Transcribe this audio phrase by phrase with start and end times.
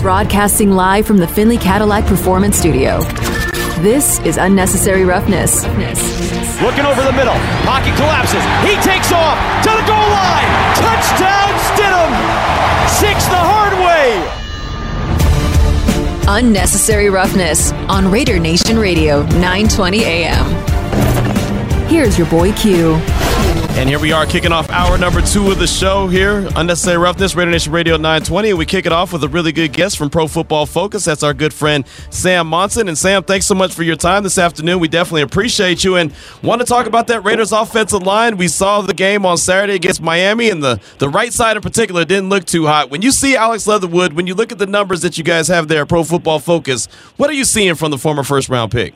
[0.00, 3.00] Broadcasting live from the Findlay Cadillac Performance Studio.
[3.80, 5.64] This is Unnecessary Roughness.
[6.62, 7.34] Looking over the middle.
[7.64, 8.42] Pocket collapses.
[8.62, 10.48] He takes off to the goal line.
[10.76, 12.10] Touchdown, Stidham.
[12.88, 14.38] Six the hard way.
[16.28, 20.44] Unnecessary Roughness on Raider Nation Radio, 920 AM.
[21.88, 23.00] Here's your boy Q.
[23.74, 26.46] And here we are kicking off hour number two of the show here.
[26.54, 28.50] Unnecessary Roughness, Raider Nation Radio 920.
[28.50, 31.04] And we kick it off with a really good guest from Pro Football Focus.
[31.06, 32.86] That's our good friend Sam Monson.
[32.86, 34.78] And Sam, thanks so much for your time this afternoon.
[34.78, 38.36] We definitely appreciate you and want to talk about that Raiders offensive line.
[38.36, 42.04] We saw the game on Saturday against Miami, and the, the right side in particular
[42.04, 42.90] didn't look too hot.
[42.90, 45.66] When you see Alex Leatherwood, when you look at the numbers that you guys have
[45.66, 48.94] there Pro Football Focus, what are you seeing from the former first round pick?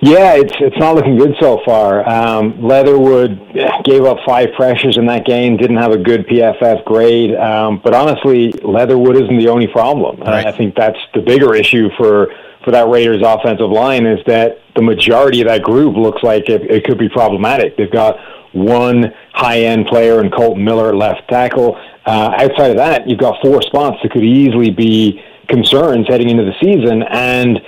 [0.00, 2.06] Yeah, it's it's not looking good so far.
[2.08, 3.40] Um, Leatherwood
[3.84, 7.34] gave up five pressures in that game, didn't have a good PFF grade.
[7.34, 10.20] Um, but honestly, Leatherwood isn't the only problem.
[10.20, 10.46] Right.
[10.46, 12.28] I think that's the bigger issue for
[12.62, 16.70] for that Raiders offensive line is that the majority of that group looks like it,
[16.70, 17.76] it could be problematic.
[17.76, 18.18] They've got
[18.52, 21.78] one high end player in Kolton Miller left tackle.
[22.04, 26.44] Uh, outside of that, you've got four spots that could easily be concerns heading into
[26.44, 27.60] the season and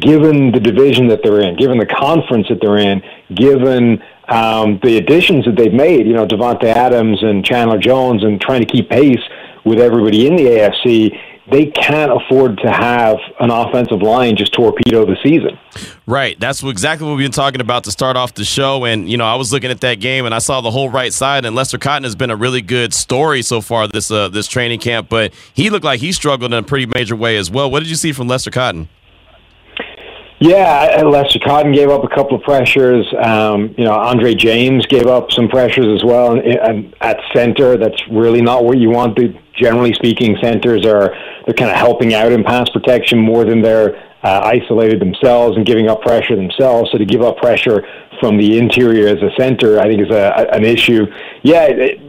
[0.00, 3.02] given the division that they're in, given the conference that they're in,
[3.34, 8.40] given um, the additions that they've made, you know, Davante Adams and Chandler Jones, and
[8.40, 9.20] trying to keep pace
[9.64, 11.18] with everybody in the AFC,
[11.50, 15.58] they can't afford to have an offensive line just torpedo the season.
[16.06, 16.38] Right.
[16.40, 18.84] That's exactly what we've been talking about to start off the show.
[18.86, 21.12] And, you know, I was looking at that game and I saw the whole right
[21.12, 24.46] side, and Lester Cotton has been a really good story so far this uh, this
[24.46, 27.70] training camp, but he looked like he struggled in a pretty major way as well.
[27.70, 28.88] What did you see from Lester Cotton?
[30.40, 33.06] Yeah, Lester Cotton gave up a couple of pressures.
[33.22, 37.76] Um, you know, Andre James gave up some pressures as well and, at center.
[37.76, 39.16] That's really not what you want.
[39.16, 41.14] The, generally speaking, centers are
[41.46, 45.64] they're kind of helping out in pass protection more than they're uh, isolated themselves and
[45.64, 46.90] giving up pressure themselves.
[46.90, 47.86] So to give up pressure
[48.20, 51.06] from the interior as a center, I think is a, an issue.
[51.42, 52.00] Yeah, it,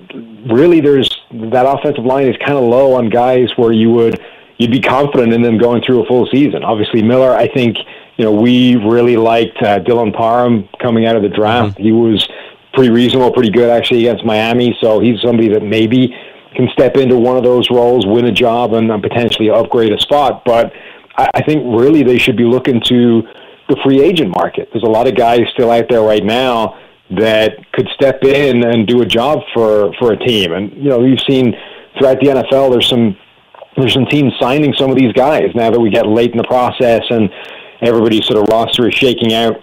[0.52, 4.20] really, there's that offensive line is kind of low on guys where you would
[4.58, 6.64] you'd be confident in them going through a full season.
[6.64, 7.78] Obviously, Miller, I think
[8.18, 11.76] you know, we really liked uh, Dylan Parham coming out of the draft.
[11.76, 11.84] Mm-hmm.
[11.84, 12.28] He was
[12.74, 14.78] pretty reasonable, pretty good actually against Miami.
[14.82, 16.16] So he's somebody that maybe
[16.56, 20.44] can step into one of those roles, win a job, and potentially upgrade a spot.
[20.46, 20.72] But
[21.18, 23.24] I, I think really they should be looking to
[23.68, 24.70] the free agent market.
[24.72, 26.80] There's a lot of guys still out there right now
[27.12, 30.54] that could step in and do a job for for a team.
[30.54, 31.56] And you know, we've seen
[31.98, 33.18] throughout the NFL, there's some
[33.78, 36.46] there's some teams signing some of these guys now that we get late in the
[36.46, 37.30] process and
[37.82, 39.62] everybody's sort of roster is shaking out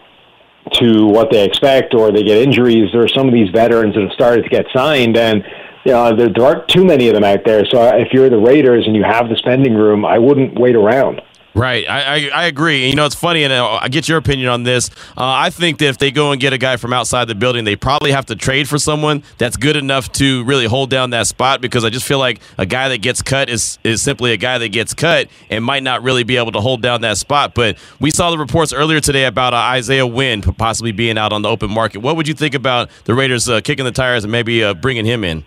[0.74, 2.90] to what they expect or they get injuries.
[2.92, 5.44] There are some of these veterans that have started to get signed and
[5.84, 7.64] you know, there, there aren't too many of them out there.
[7.66, 11.20] So if you're the Raiders and you have the spending room, I wouldn't wait around.
[11.54, 12.88] Right, I, I, I agree.
[12.88, 14.88] You know, it's funny, and uh, I get your opinion on this.
[15.10, 17.64] Uh, I think that if they go and get a guy from outside the building,
[17.64, 21.26] they probably have to trade for someone that's good enough to really hold down that
[21.26, 21.60] spot.
[21.60, 24.56] Because I just feel like a guy that gets cut is is simply a guy
[24.56, 27.54] that gets cut and might not really be able to hold down that spot.
[27.54, 31.42] But we saw the reports earlier today about uh, Isaiah Wynn possibly being out on
[31.42, 31.98] the open market.
[31.98, 35.04] What would you think about the Raiders uh, kicking the tires and maybe uh, bringing
[35.04, 35.44] him in?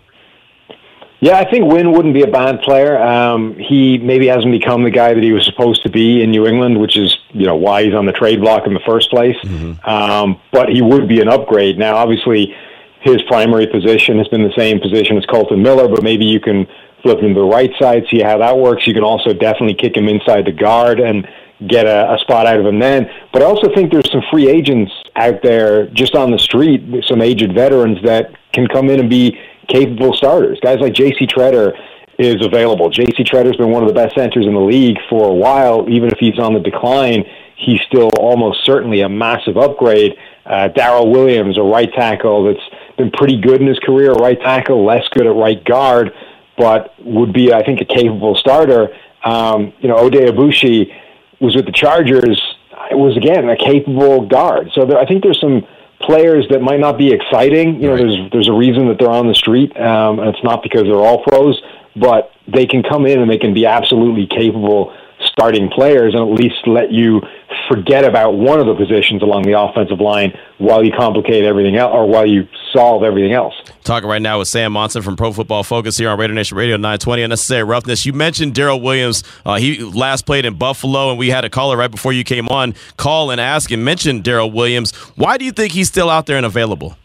[1.20, 3.00] Yeah, I think Wynn wouldn't be a bad player.
[3.00, 6.46] Um, he maybe hasn't become the guy that he was supposed to be in New
[6.46, 9.36] England, which is you know why he's on the trade block in the first place.
[9.44, 9.88] Mm-hmm.
[9.88, 11.78] Um, but he would be an upgrade.
[11.78, 12.54] Now, obviously,
[13.00, 16.66] his primary position has been the same position as Kolton Miller, but maybe you can
[17.02, 18.86] flip him to the right side, see how that works.
[18.86, 21.26] You can also definitely kick him inside the guard and
[21.66, 23.08] get a, a spot out of him then.
[23.32, 27.22] But I also think there's some free agents out there just on the street, some
[27.22, 29.38] aged veterans that can come in and be
[29.68, 30.58] capable starters.
[30.60, 31.26] Guys like J.C.
[31.26, 31.72] Tretter
[32.18, 32.88] is available.
[32.88, 33.24] J.C.
[33.24, 35.86] Tretter's been one of the best centers in the league for a while.
[35.88, 37.24] Even if he's on the decline,
[37.56, 40.16] he's still almost certainly a massive upgrade.
[40.44, 44.84] Uh, Daryl Williams, a right tackle that's been pretty good in his career, right tackle,
[44.84, 46.12] less good at right guard,
[46.56, 48.88] but would be, I think, a capable starter.
[49.24, 50.94] Um, you know, Oday Aboushi
[51.40, 52.40] was with the Chargers.
[52.90, 54.70] It was again a capable guard.
[54.72, 55.66] So there, I think there's some
[56.00, 57.80] players that might not be exciting.
[57.80, 57.98] You know, right.
[57.98, 60.94] there's there's a reason that they're on the street, um, and it's not because they're
[60.94, 61.60] all pros,
[61.94, 66.34] but they can come in and they can be absolutely capable starting players and at
[66.34, 67.20] least let you
[67.68, 71.92] forget about one of the positions along the offensive line while you complicate everything else
[71.92, 73.54] or while you solve everything else.
[73.84, 76.76] Talking right now with Sam Monson from Pro Football Focus here on Raider Nation Radio
[76.76, 78.06] 920 Unnecessary Roughness.
[78.06, 79.24] You mentioned Daryl Williams.
[79.44, 82.48] Uh, he last played in Buffalo, and we had a caller right before you came
[82.48, 84.92] on call and ask and mention Daryl Williams.
[85.16, 86.96] Why do you think he's still out there and available?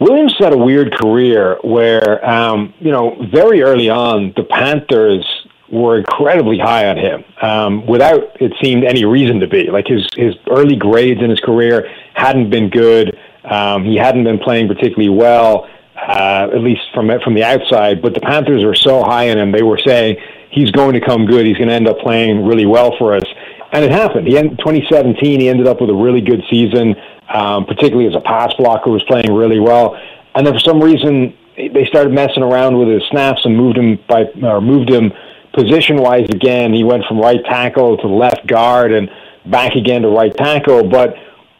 [0.00, 5.26] Williams had a weird career where, um, you know, very early on, the Panthers
[5.70, 9.70] were incredibly high on him um, without it seemed any reason to be.
[9.70, 13.18] Like his his early grades in his career hadn't been good.
[13.44, 18.02] Um, he hadn't been playing particularly well, uh, at least from from the outside.
[18.02, 20.16] But the Panthers were so high on him; they were saying
[20.50, 21.46] he's going to come good.
[21.46, 23.24] He's going to end up playing really well for us.
[23.72, 24.26] And it happened.
[24.26, 25.40] He ended 2017.
[25.40, 26.96] He ended up with a really good season,
[27.32, 29.96] um, particularly as a pass blocker, was playing really well.
[30.34, 33.98] And then for some reason, they started messing around with his snaps and moved him
[34.08, 35.12] by or moved him
[35.52, 36.72] position wise again.
[36.72, 39.10] He went from right tackle to left guard and
[39.46, 40.88] back again to right tackle.
[40.88, 41.14] But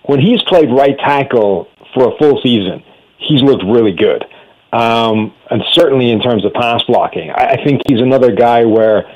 [0.04, 2.82] when he's played right tackle for a full season,
[3.18, 4.24] he's looked really good.
[4.72, 9.10] Um, and certainly in terms of pass blocking, I, I think he's another guy where,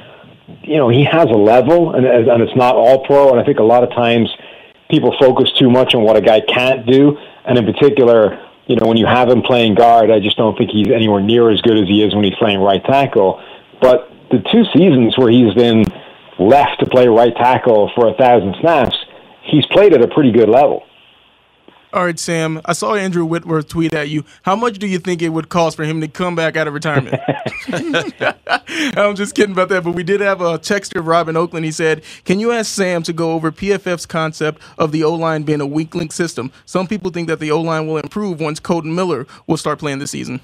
[0.63, 3.31] you know, he has a level and, and it's not all pro.
[3.31, 4.29] And I think a lot of times
[4.91, 7.17] people focus too much on what a guy can't do.
[7.45, 10.71] And in particular, you know, when you have him playing guard, I just don't think
[10.71, 13.43] he's anywhere near as good as he is when he's playing right tackle.
[13.81, 15.85] But the two seasons where he's been
[16.39, 18.97] left to play right tackle for a thousand snaps,
[19.43, 20.85] he's played at a pretty good level.
[21.95, 22.61] All right, Sam.
[22.65, 24.25] I saw Andrew Whitworth tweet at you.
[24.43, 26.75] How much do you think it would cost for him to come back out of
[26.75, 27.21] retirement?
[28.97, 29.85] I'm just kidding about that.
[29.85, 31.65] But we did have a texter, of Robin Oakland.
[31.65, 35.45] He said, Can you ask Sam to go over PFF's concept of the O line
[35.45, 36.51] being a weak link system?
[36.67, 40.01] Some people think that the O line will improve once Kolton Miller will start playing
[40.01, 40.41] this season.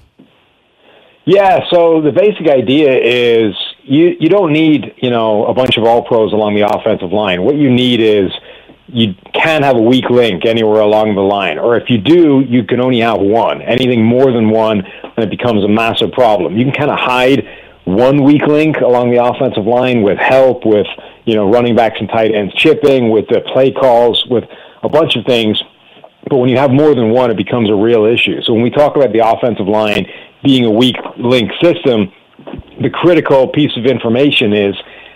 [1.25, 5.83] Yeah, so the basic idea is you, you don't need, you know, a bunch of
[5.83, 7.43] all pros along the offensive line.
[7.43, 8.31] What you need is
[8.87, 11.57] you can't have a weak link anywhere along the line.
[11.57, 13.61] Or if you do, you can only have one.
[13.61, 16.57] Anything more than one, and it becomes a massive problem.
[16.57, 17.47] You can kind of hide
[17.85, 20.87] one weak link along the offensive line with help, with
[21.25, 24.43] you know running backs and tight ends chipping, with the play calls, with
[24.83, 25.61] a bunch of things.
[26.29, 28.41] But when you have more than one, it becomes a real issue.
[28.43, 30.05] So when we talk about the offensive line
[30.43, 32.11] being a weak link system,
[32.81, 34.75] the critical piece of information is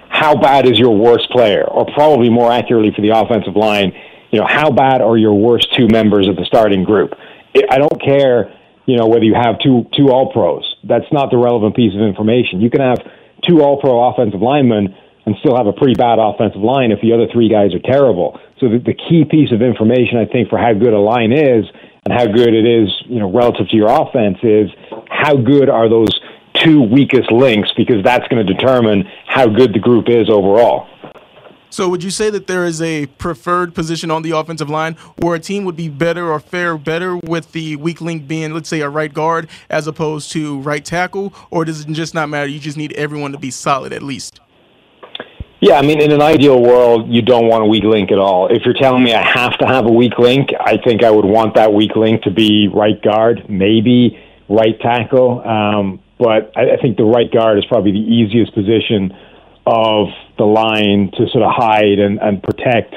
[0.10, 3.92] how bad is your worst player, or probably more accurately for the offensive line,
[4.32, 7.14] you know, how bad are your worst two members of the starting group?
[7.70, 8.54] I don't care,
[8.86, 10.76] you know, whether you have two two All Pros.
[10.84, 12.62] That's not the relevant piece of information.
[12.62, 13.00] You can have
[13.48, 14.96] two All Pro offensive linemen
[15.26, 18.40] and still have a pretty bad offensive line if the other three guys are terrible.
[18.60, 21.66] So the, the key piece of information, I think, for how good a line is
[22.06, 24.70] and how good it is, you know, relative to your offense is
[25.10, 26.14] how good are those
[26.66, 30.88] two weakest links because that's going to determine how good the group is overall.
[31.70, 35.36] So, would you say that there is a preferred position on the offensive line where
[35.36, 38.80] a team would be better or fare better with the weak link being, let's say,
[38.80, 41.34] a right guard as opposed to right tackle?
[41.52, 42.48] Or does it just not matter?
[42.48, 44.40] You just need everyone to be solid at least?
[45.60, 48.48] Yeah, I mean, in an ideal world, you don't want a weak link at all.
[48.48, 51.26] If you're telling me I have to have a weak link, I think I would
[51.26, 54.18] want that weak link to be right guard, maybe
[54.48, 55.42] right tackle.
[55.42, 59.12] Um, but I, I think the right guard is probably the easiest position
[59.66, 60.08] of
[60.38, 62.96] the line to sort of hide and, and protect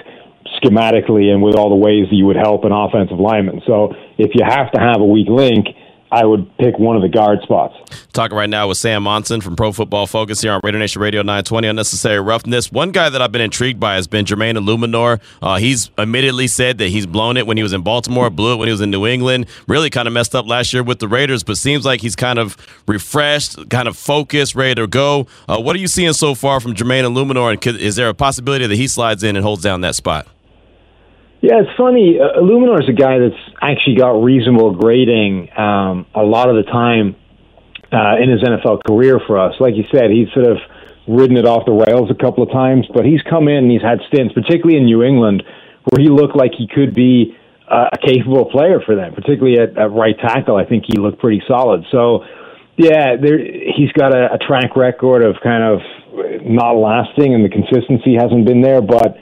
[0.62, 3.62] schematically and with all the ways that you would help an offensive lineman.
[3.66, 5.66] So if you have to have a weak link,
[6.10, 7.76] I would pick one of the guard spots.
[8.12, 11.22] Talking right now with Sam Monson from Pro Football Focus here on Raider Nation Radio
[11.22, 12.72] 920 Unnecessary Roughness.
[12.72, 15.20] One guy that I've been intrigued by has been Jermaine Eluemunor.
[15.42, 18.56] Uh, he's admittedly said that he's blown it when he was in Baltimore, blew it
[18.56, 21.08] when he was in New England, really kind of messed up last year with the
[21.08, 22.56] Raiders, but seems like he's kind of
[22.86, 25.26] refreshed, kind of focused, ready to go.
[25.48, 28.66] Uh, what are you seeing so far from Jermaine Eluemunor, and is there a possibility
[28.66, 30.26] that he slides in and holds down that spot?
[31.40, 32.18] Yeah, it's funny.
[32.18, 36.66] Uh, Eluemunor is a guy that's actually got reasonable grading um, a lot of the
[36.66, 37.14] time
[37.92, 39.54] uh, in his NFL career for us.
[39.60, 40.58] Like you said, he's sort of
[41.06, 43.82] ridden it off the rails a couple of times, but he's come in and he's
[43.82, 45.42] had stints, particularly in New England,
[45.88, 47.38] where he looked like he could be
[47.70, 50.56] uh, a capable player for them, particularly at, at right tackle.
[50.56, 51.86] I think he looked pretty solid.
[51.92, 52.24] So,
[52.76, 55.80] yeah, there, he's got a, a track record of kind of
[56.42, 59.16] not lasting, and the consistency hasn't been there, but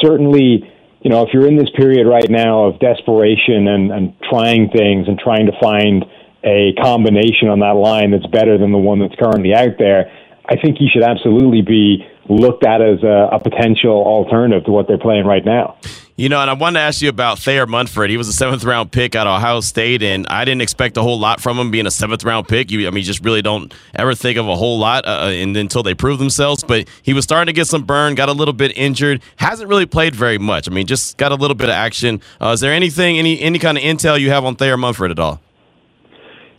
[0.00, 0.64] certainly
[1.02, 5.08] you know, if you're in this period right now of desperation and, and trying things
[5.08, 6.04] and trying to find
[6.44, 10.12] a combination on that line that's better than the one that's currently out there,
[10.46, 14.88] I think he should absolutely be looked at as a, a potential alternative to what
[14.88, 15.78] they're playing right now.
[16.20, 18.10] You know, and I wanted to ask you about Thayer Munford.
[18.10, 21.02] He was a seventh round pick out of Ohio State, and I didn't expect a
[21.02, 22.70] whole lot from him being a seventh round pick.
[22.70, 25.56] You, I mean, just really don't ever think of a whole lot uh, uh, and,
[25.56, 26.62] until they prove themselves.
[26.62, 29.86] But he was starting to get some burn, got a little bit injured, hasn't really
[29.86, 30.68] played very much.
[30.68, 32.20] I mean, just got a little bit of action.
[32.38, 35.18] Uh, is there anything, any any kind of intel you have on Thayer Munford at
[35.18, 35.40] all?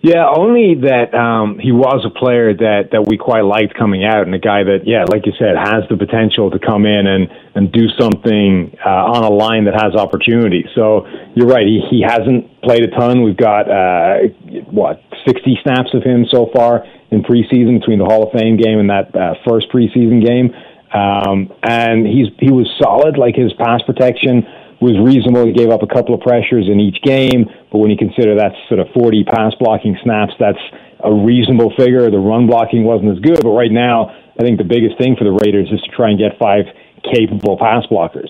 [0.02, 4.26] Yeah, only that um, he was a player that, that we quite liked coming out,
[4.26, 7.30] and a guy that, yeah, like you said, has the potential to come in and,
[7.56, 10.66] and do something uh, on a line that has opportunity.
[10.76, 11.06] So
[11.36, 13.24] you're right, he, he hasn't played a ton.
[13.24, 14.32] We've got, uh,
[14.72, 18.80] what, 60 snaps of him so far in preseason between the Hall of Fame game
[18.80, 20.56] and that uh, first preseason game.
[20.92, 24.44] Um, and he's he was solid, like his pass protection
[24.82, 25.46] was reasonable.
[25.46, 28.58] He gave up a couple of pressures in each game, but when you consider that's
[28.68, 30.60] sort of 40 pass blocking snaps, that's
[31.00, 32.10] a reasonable figure.
[32.12, 35.24] The run blocking wasn't as good, but right now, I think the biggest thing for
[35.24, 36.66] the Raiders is to try and get five
[37.04, 38.30] capable pass blockers.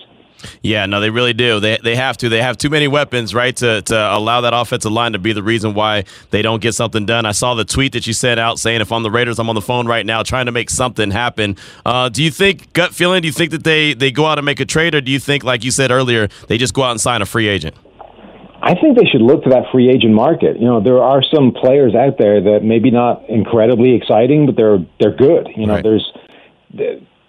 [0.60, 1.60] Yeah, no, they really do.
[1.60, 2.28] They they have to.
[2.28, 5.42] They have too many weapons, right, to, to allow that offensive line to be the
[5.42, 7.26] reason why they don't get something done.
[7.26, 9.54] I saw the tweet that you sent out saying, if I'm the Raiders, I'm on
[9.54, 11.56] the phone right now trying to make something happen.
[11.86, 14.44] Uh, do you think, gut feeling, do you think that they, they go out and
[14.44, 16.90] make a trade, or do you think, like you said earlier, they just go out
[16.90, 17.76] and sign a free agent?
[18.62, 20.58] I think they should look to that free agent market.
[20.58, 24.78] You know, there are some players out there that maybe not incredibly exciting, but they're
[25.00, 25.48] they're good.
[25.56, 25.82] You know, right.
[25.82, 26.12] there's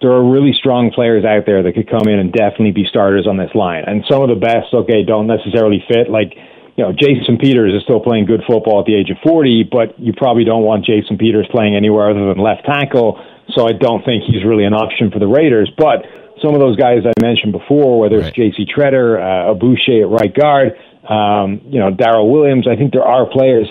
[0.00, 3.26] there are really strong players out there that could come in and definitely be starters
[3.26, 3.84] on this line.
[3.86, 6.10] And some of the best, okay, don't necessarily fit.
[6.10, 6.34] Like,
[6.76, 9.98] you know, Jason Peters is still playing good football at the age of 40, but
[9.98, 13.22] you probably don't want Jason Peters playing anywhere other than left tackle.
[13.54, 15.70] So I don't think he's really an option for the Raiders.
[15.78, 16.04] But
[16.42, 18.52] some of those guys I mentioned before, whether it's right.
[18.52, 18.66] J.C.
[18.66, 20.74] Tretter, uh, Aboushi at right guard,
[21.08, 23.68] um, you know, Daryl Williams, I think there are players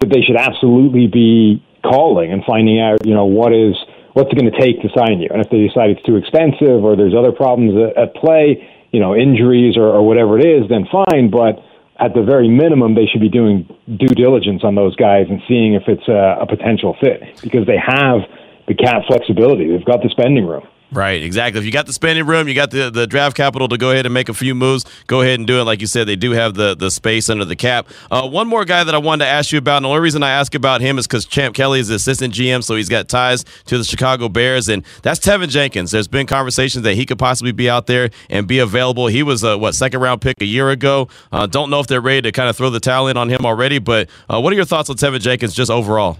[0.00, 3.74] that they should absolutely be calling and finding out, you know, what is–
[4.14, 5.28] what's it going to take to sign you?
[5.32, 8.60] And if they decide it's too expensive or there's other problems at, at play,
[8.92, 11.30] you know, injuries or, or whatever it is, then fine.
[11.30, 11.60] But
[11.98, 15.74] at the very minimum, they should be doing due diligence on those guys and seeing
[15.74, 18.20] if it's a, a potential fit because they have
[18.68, 19.70] the cap flexibility.
[19.70, 20.66] They've got the spending room.
[20.92, 21.58] Right, exactly.
[21.58, 24.04] If you got the spending room, you got the, the draft capital to go ahead
[24.04, 25.64] and make a few moves, go ahead and do it.
[25.64, 27.88] Like you said, they do have the, the space under the cap.
[28.10, 30.22] Uh, one more guy that I wanted to ask you about, and the only reason
[30.22, 33.08] I ask about him is because Champ Kelly is the assistant GM, so he's got
[33.08, 35.92] ties to the Chicago Bears, and that's Teven Jenkins.
[35.92, 39.06] There's been conversations that he could possibly be out there and be available.
[39.06, 41.08] He was a, what, second round pick a year ago.
[41.32, 43.46] Uh, don't know if they're ready to kind of throw the towel in on him
[43.46, 46.18] already, but uh, what are your thoughts on Teven Jenkins just overall?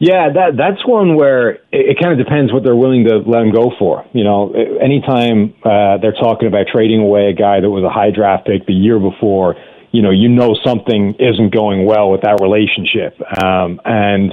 [0.00, 3.42] Yeah, that that's one where it, it kind of depends what they're willing to let
[3.42, 4.08] him go for.
[4.14, 8.10] You know, anytime uh, they're talking about trading away a guy that was a high
[8.10, 9.56] draft pick the year before,
[9.92, 13.20] you know, you know something isn't going well with that relationship.
[13.44, 14.32] Um, and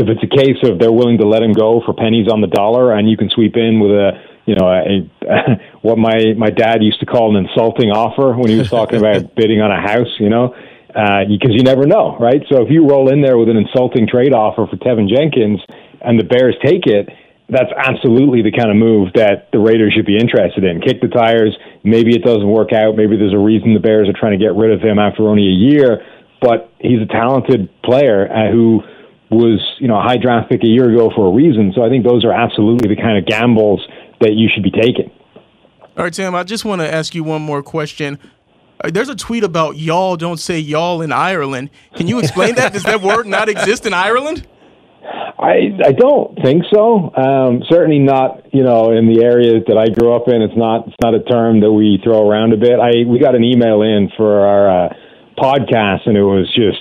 [0.00, 2.48] if it's a case of they're willing to let him go for pennies on the
[2.48, 4.12] dollar, and you can sweep in with a
[4.46, 8.48] you know, a, a, what my my dad used to call an insulting offer when
[8.48, 10.08] he was talking about bidding on a house.
[10.18, 10.54] You know,
[10.92, 12.42] because uh, you never know, right?
[12.50, 15.60] So if you roll in there with an insulting trade offer for Teven Jenkins
[16.00, 17.08] and the Bears take it,
[17.48, 20.80] that's absolutely the kind of move that the Raiders should be interested in.
[20.80, 21.56] Kick the tires.
[21.84, 22.96] Maybe it doesn't work out.
[22.96, 25.48] Maybe there's a reason the Bears are trying to get rid of him after only
[25.48, 26.04] a year.
[26.40, 28.80] But he's a talented player uh, who
[29.30, 31.72] was, you know, a high draft pick a year ago for a reason.
[31.74, 33.80] So I think those are absolutely the kind of gambles
[34.20, 35.10] that you should be taking.
[35.96, 38.18] All right, Sam, I just want to ask you one more question.
[38.82, 41.70] Uh, there's a tweet about y'all don't say y'all in Ireland.
[41.94, 42.72] Can you explain that?
[42.72, 44.46] Does that word not exist in Ireland?
[45.38, 47.14] I I don't think so.
[47.14, 48.54] Um, certainly not.
[48.54, 51.22] You know, in the areas that I grew up in, it's not it's not a
[51.24, 52.78] term that we throw around a bit.
[52.78, 54.94] I we got an email in for our uh,
[55.36, 56.78] podcast, and it was just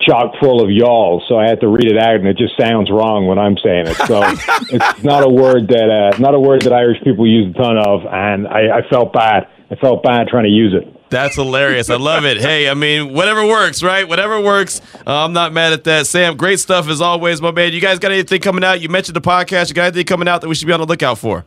[0.00, 1.22] chock full of y'all.
[1.28, 3.86] So I had to read it out, and it just sounds wrong when I'm saying
[3.86, 3.96] it.
[4.06, 4.20] So
[4.76, 7.78] it's not a word that uh, not a word that Irish people use a ton
[7.78, 9.48] of, and I, I felt bad.
[9.70, 10.84] I felt bad trying to use it.
[11.12, 11.90] That's hilarious.
[11.90, 12.38] I love it.
[12.38, 14.08] Hey, I mean, whatever works, right?
[14.08, 14.80] Whatever works.
[15.06, 16.06] Uh, I'm not mad at that.
[16.06, 17.72] Sam, great stuff as always, my man.
[17.74, 18.80] You guys got anything coming out?
[18.80, 19.68] You mentioned the podcast.
[19.68, 21.44] You got anything coming out that we should be on the lookout for?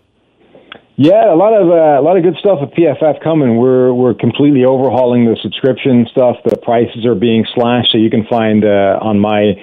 [0.98, 3.57] Yeah, a lot of uh, a lot of good stuff at PFF coming.
[3.57, 6.38] We're we're completely overhauling the subscription stuff.
[6.45, 9.60] The prices are being slashed, so you can find uh, on my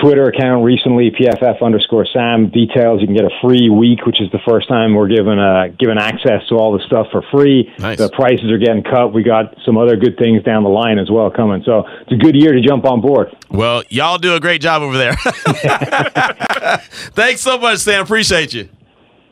[0.00, 3.00] Twitter account recently, PFF underscore Sam details.
[3.00, 5.98] You can get a free week, which is the first time we're given uh, given
[5.98, 7.72] access to all the stuff for free.
[7.78, 7.98] Nice.
[7.98, 9.12] The prices are getting cut.
[9.12, 11.62] We got some other good things down the line as well coming.
[11.64, 13.34] So it's a good year to jump on board.
[13.50, 15.14] Well, y'all do a great job over there.
[17.14, 18.02] Thanks so much, Sam.
[18.02, 18.68] Appreciate you.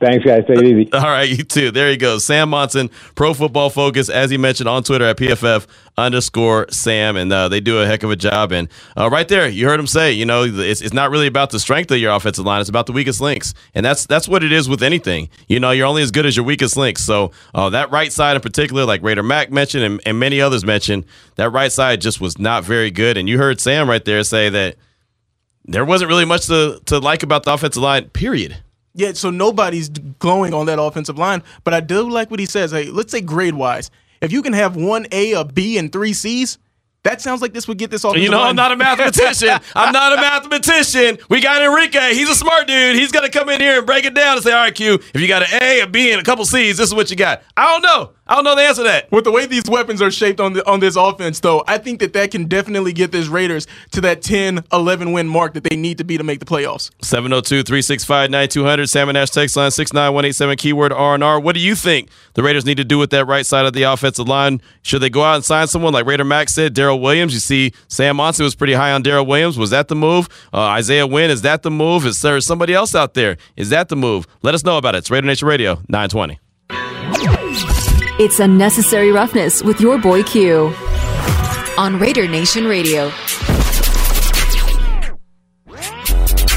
[0.01, 0.45] Thanks, guys.
[0.47, 0.93] Take it easy.
[0.95, 1.71] All right, you too.
[1.71, 2.19] There you go.
[2.19, 5.67] Sam Monson, Pro Football Focus, as he mentioned on Twitter at PFF
[5.99, 8.51] underscore Sam, and uh, they do a heck of a job.
[8.51, 11.51] And uh, right there, you heard him say, you know, it's, it's not really about
[11.51, 14.43] the strength of your offensive line; it's about the weakest links, and that's that's what
[14.43, 15.29] it is with anything.
[15.49, 17.05] You know, you're only as good as your weakest links.
[17.05, 20.65] So uh, that right side in particular, like Raider Mac mentioned, and, and many others
[20.65, 21.05] mentioned,
[21.37, 23.19] that right side just was not very good.
[23.19, 24.77] And you heard Sam right there say that
[25.67, 28.09] there wasn't really much to to like about the offensive line.
[28.09, 28.63] Period.
[28.95, 32.73] Yeah, so nobody's glowing on that offensive line, but I do like what he says.
[32.73, 36.13] Hey, let's say grade wise, if you can have one A, a B, and three
[36.13, 36.59] C's,
[37.05, 38.17] That sounds like this would get this off.
[38.17, 39.49] You know, I'm not a mathematician.
[39.75, 41.19] I'm not a mathematician.
[41.31, 42.13] We got Enrique.
[42.15, 42.97] He's a smart dude.
[42.97, 44.95] He's going to come in here and break it down and say, all right, Q,
[45.15, 47.17] if you got an A, a B, and a couple C's, this is what you
[47.17, 47.43] got.
[47.57, 48.13] I don't know.
[48.31, 49.11] I don't know the answer to that.
[49.11, 51.99] With the way these weapons are shaped on the, on this offense, though, I think
[51.99, 55.75] that that can definitely get this Raiders to that 10, 11 win mark that they
[55.75, 56.93] need to be to make the playoffs.
[57.03, 61.41] 702 365 9200, Salmon Ash text line 69187, keyword R&R.
[61.41, 63.83] What do you think the Raiders need to do with that right side of the
[63.83, 64.63] offensive line?
[64.83, 67.35] Should they go out and sign someone like Raider Max said, Daryl Williams?
[67.35, 69.59] You see, Sam Monson was pretty high on Daryl Williams.
[69.59, 70.29] Was that the move?
[70.55, 72.07] Uh, Isaiah Wynn, is that the move?
[72.07, 73.39] Is there somebody else out there?
[73.57, 74.29] Is that the move?
[74.43, 74.99] Let us know about it.
[74.99, 76.39] It's Raider Nation Radio, 920.
[78.23, 80.75] It's Unnecessary Roughness with your boy Q
[81.79, 83.09] on Raider Nation Radio.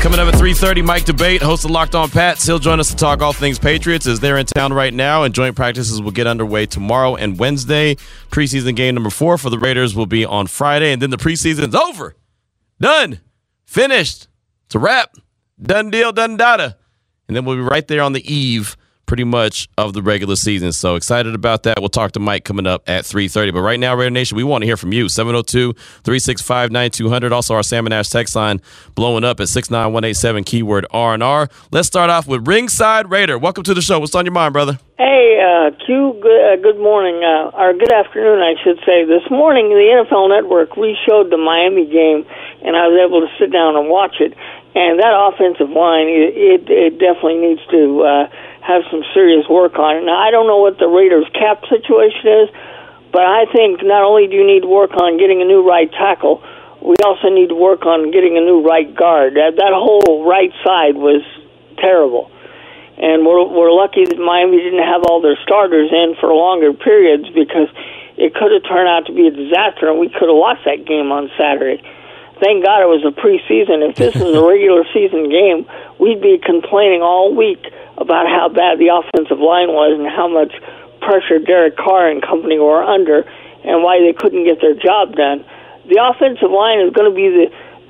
[0.02, 2.46] Coming up at 3.30, Mike D'Abate, host of Locked On Pats.
[2.46, 5.34] He'll join us to talk all things Patriots as they're in town right now, and
[5.34, 7.96] joint practices will get underway tomorrow and Wednesday.
[8.30, 11.76] Preseason game number four for the Raiders will be on Friday, and then the preseason's
[11.76, 12.18] over.
[12.82, 13.22] Done.
[13.64, 14.28] Finished.
[14.66, 15.16] It's a wrap.
[15.62, 16.76] Done deal, done data.
[17.30, 20.72] And then we'll be right there on the eve pretty much of the regular season.
[20.72, 21.80] So excited about that.
[21.80, 23.54] We'll talk to Mike coming up at 3.30.
[23.54, 25.06] But right now, Raider Nation, we want to hear from you.
[25.06, 27.32] 702-365-9200.
[27.32, 28.62] Also, our Salmon Ash text line
[28.96, 31.50] blowing up at 69187, keyword R&R.
[31.72, 33.38] Let's start off with Ringside Raider.
[33.38, 34.00] Welcome to the show.
[34.00, 34.80] What's on your mind, brother?
[34.98, 39.06] Hey, uh, Q, good, uh, good morning, uh, or good afternoon, I should say.
[39.06, 42.26] This morning, the NFL Network re-showed the Miami game,
[42.62, 44.34] and I was able to sit down and watch it.
[44.76, 48.28] And that offensive line, it, it, it definitely needs to uh,
[48.64, 50.04] have some serious work on it.
[50.08, 52.50] Now, I don't know what the Raiders' cap situation is,
[53.12, 55.92] but I think not only do you need to work on getting a new right
[55.92, 56.42] tackle,
[56.80, 59.36] we also need to work on getting a new right guard.
[59.36, 61.22] That, that whole right side was
[61.78, 62.32] terrible.
[62.96, 67.28] And we're, we're lucky that Miami didn't have all their starters in for longer periods
[67.36, 67.68] because
[68.16, 70.86] it could have turned out to be a disaster and we could have lost that
[70.88, 71.84] game on Saturday.
[72.40, 73.84] Thank God it was a preseason.
[73.88, 75.68] If this was a regular season game,
[76.00, 77.64] we'd be complaining all week
[78.04, 80.52] about how bad the offensive line was and how much
[81.00, 83.24] pressure Derek Carr and company were under
[83.64, 85.48] and why they couldn't get their job done.
[85.88, 87.48] The offensive line is going to be the,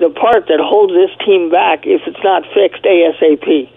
[0.07, 3.69] the part that holds this team back if it's not fixed ASAP.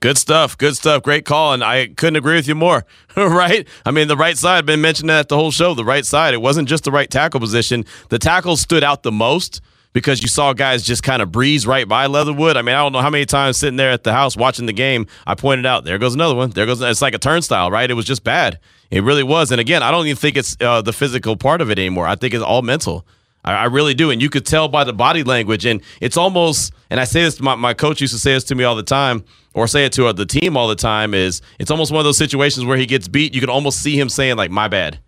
[0.00, 0.56] Good stuff.
[0.56, 1.02] Good stuff.
[1.02, 1.54] Great call.
[1.54, 2.84] And I couldn't agree with you more,
[3.16, 3.66] right?
[3.84, 5.74] I mean, the right side, I've been mentioning that the whole show.
[5.74, 7.84] The right side, it wasn't just the right tackle position.
[8.08, 9.60] The tackles stood out the most
[9.92, 12.56] because you saw guys just kind of breeze right by Leatherwood.
[12.56, 14.72] I mean, I don't know how many times sitting there at the house watching the
[14.72, 16.50] game, I pointed out, there goes another one.
[16.50, 17.90] There goes, it's like a turnstile, right?
[17.90, 18.58] It was just bad.
[18.90, 19.50] It really was.
[19.50, 22.06] And again, I don't even think it's uh, the physical part of it anymore.
[22.06, 23.06] I think it's all mental.
[23.44, 24.10] I, I, really do.
[24.10, 25.64] And you could tell by the body language.
[25.64, 28.54] And it's almost, and I say this, my, my coach used to say this to
[28.54, 29.24] me all the time,
[29.54, 32.18] or say it to the team all the time, is it's almost one of those
[32.18, 33.34] situations where he gets beat.
[33.34, 35.00] You can almost see him saying, like, my bad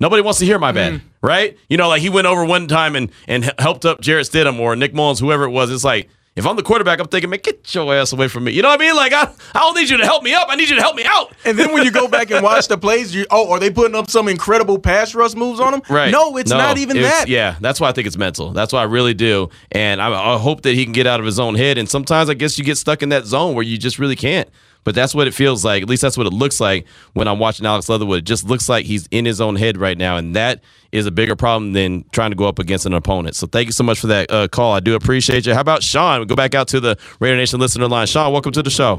[0.00, 1.00] Nobody wants to hear my bad, mm.
[1.22, 1.58] right?
[1.68, 4.76] You know, like he went over one time and and helped up Jarrett Stidham or
[4.76, 5.70] Nick Mullens, whoever it was.
[5.70, 6.08] It's like
[6.38, 8.52] if I'm the quarterback, I'm thinking, man, get your ass away from me.
[8.52, 8.94] You know what I mean?
[8.94, 10.46] Like I, I don't need you to help me up.
[10.48, 11.32] I need you to help me out.
[11.44, 13.96] And then when you go back and watch the plays, you oh, are they putting
[13.96, 15.82] up some incredible pass rush moves on him?
[15.90, 16.12] Right.
[16.12, 17.28] No, it's no, not even it's, that.
[17.28, 18.52] Yeah, that's why I think it's mental.
[18.52, 19.50] That's why I really do.
[19.72, 21.76] And I, I hope that he can get out of his own head.
[21.76, 24.48] And sometimes I guess you get stuck in that zone where you just really can't.
[24.84, 25.82] But that's what it feels like.
[25.82, 28.20] At least that's what it looks like when I'm watching Alex Leatherwood.
[28.20, 30.62] It just looks like he's in his own head right now, and that
[30.92, 33.36] is a bigger problem than trying to go up against an opponent.
[33.36, 34.72] So thank you so much for that uh, call.
[34.72, 35.54] I do appreciate you.
[35.54, 36.20] How about Sean?
[36.20, 38.06] We go back out to the Raider Nation listener line.
[38.06, 38.96] Sean, welcome to the show.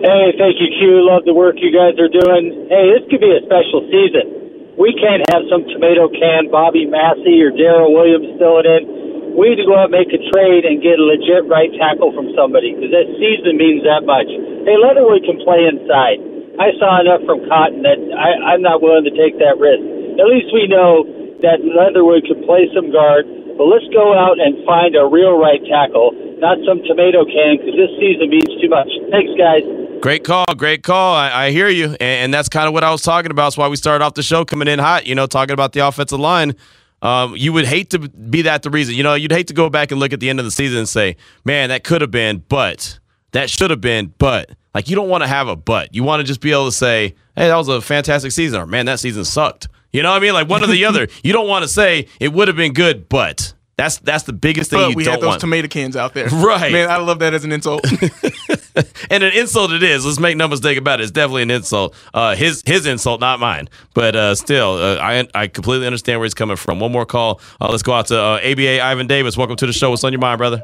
[0.00, 1.04] Hey, thank you, Q.
[1.04, 2.68] Love the work you guys are doing.
[2.70, 4.72] Hey, this could be a special season.
[4.78, 9.60] We can't have some tomato can Bobby Massie or Daryl Williams filling in we need
[9.62, 12.74] to go out and make a trade and get a legit right tackle from somebody
[12.74, 14.28] because that season means that much.
[14.66, 16.18] Hey, Leatherwood can play inside.
[16.58, 19.80] I saw enough from Cotton that I, I'm not willing to take that risk.
[20.20, 21.08] At least we know
[21.40, 23.24] that Leatherwood could play some guard.
[23.56, 27.76] But let's go out and find a real right tackle, not some tomato can, because
[27.76, 28.88] this season means too much.
[29.12, 29.60] Thanks, guys.
[30.00, 31.14] Great call, great call.
[31.14, 33.44] I, I hear you, and, and that's kind of what I was talking about.
[33.44, 35.06] That's why we started off the show coming in hot.
[35.06, 36.56] You know, talking about the offensive line.
[37.02, 38.94] Um, you would hate to be that the reason.
[38.94, 40.78] You know, you'd hate to go back and look at the end of the season
[40.78, 42.98] and say, man, that could have been, but
[43.32, 44.50] that should have been, but.
[44.72, 45.92] Like, you don't want to have a but.
[45.94, 48.66] You want to just be able to say, hey, that was a fantastic season, or
[48.66, 49.66] man, that season sucked.
[49.92, 50.32] You know what I mean?
[50.32, 51.08] Like one or the other.
[51.24, 53.54] You don't want to say it would have been good, but.
[53.80, 55.40] That's that's the biggest thing but you we don't had those want.
[55.40, 56.70] tomato cans out there, right?
[56.70, 57.82] Man, I love that as an insult.
[59.10, 60.04] and an insult it is.
[60.04, 61.04] Let's make no mistake about it.
[61.04, 61.94] It's definitely an insult.
[62.12, 63.70] Uh, his his insult, not mine.
[63.94, 66.78] But uh, still, uh, I I completely understand where he's coming from.
[66.78, 67.40] One more call.
[67.58, 69.38] Uh, let's go out to ABA uh, Ivan Davis.
[69.38, 69.88] Welcome to the show.
[69.88, 70.62] What's on your mind, brother?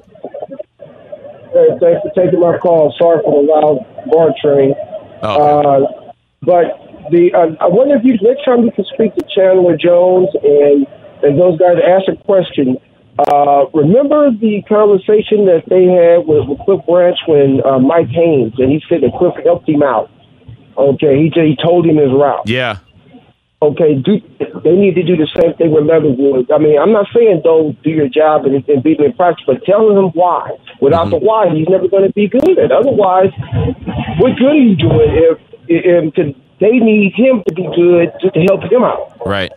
[0.78, 2.94] Hey, thanks for taking my call.
[2.98, 4.74] Sorry for the loud bar train.
[5.22, 5.86] Oh, okay.
[5.86, 10.28] Uh, but the I wonder if you next time you can speak to Chandler Jones
[10.42, 10.86] and
[11.22, 12.76] and those guys ask a question.
[13.18, 18.52] Uh, remember the conversation that they had with, with Cliff Branch when uh, Mike Haynes,
[18.58, 20.10] and he said that Cliff helped him out.
[20.76, 22.46] Okay, he he told him his route.
[22.46, 22.78] Yeah.
[23.62, 24.20] Okay, do
[24.62, 26.50] they need to do the same thing with Leatherwood?
[26.52, 29.64] I mean, I'm not saying don't do your job and, and him in practice, but
[29.64, 30.50] tell him why.
[30.82, 31.10] Without Mm-hmm.
[31.10, 32.58] the why, he's never going to be good.
[32.58, 33.32] And otherwise,
[34.20, 38.34] what good are you doing if, if, if they need him to be good just
[38.34, 39.16] to help him out?
[39.24, 39.50] Right.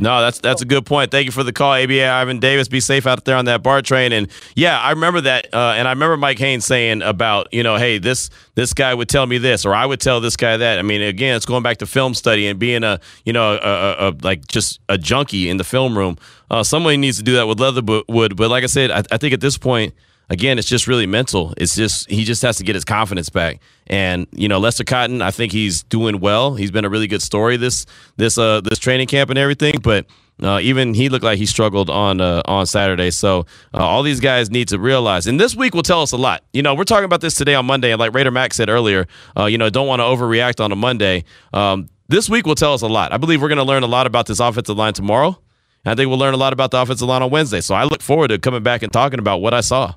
[0.00, 1.10] No, that's that's a good point.
[1.10, 2.68] Thank you for the call, ABA Ivan Davis.
[2.68, 4.12] Be safe out there on that bar train.
[4.12, 7.76] And yeah, I remember that, uh, and I remember Mike Haynes saying about you know,
[7.76, 10.78] hey, this this guy would tell me this, or I would tell this guy that.
[10.78, 13.56] I mean, again, it's going back to film study and being a you know a,
[13.56, 16.16] a, a like just a junkie in the film room.
[16.50, 18.36] Uh, somebody needs to do that with Leatherwood.
[18.36, 19.94] But like I said, I, I think at this point.
[20.34, 21.54] Again, it's just really mental.
[21.56, 23.60] It's just he just has to get his confidence back.
[23.86, 26.56] And you know, Lester Cotton, I think he's doing well.
[26.56, 29.74] He's been a really good story this this uh this training camp and everything.
[29.80, 30.06] But
[30.42, 33.12] uh, even he looked like he struggled on uh, on Saturday.
[33.12, 36.16] So uh, all these guys need to realize, and this week will tell us a
[36.16, 36.42] lot.
[36.52, 39.06] You know, we're talking about this today on Monday, and like Raider Mac said earlier,
[39.38, 41.22] uh, you know, don't want to overreact on a Monday.
[41.52, 43.12] Um, this week will tell us a lot.
[43.12, 45.38] I believe we're going to learn a lot about this offensive line tomorrow.
[45.86, 47.60] I think we'll learn a lot about the offensive line on Wednesday.
[47.60, 49.94] So I look forward to coming back and talking about what I saw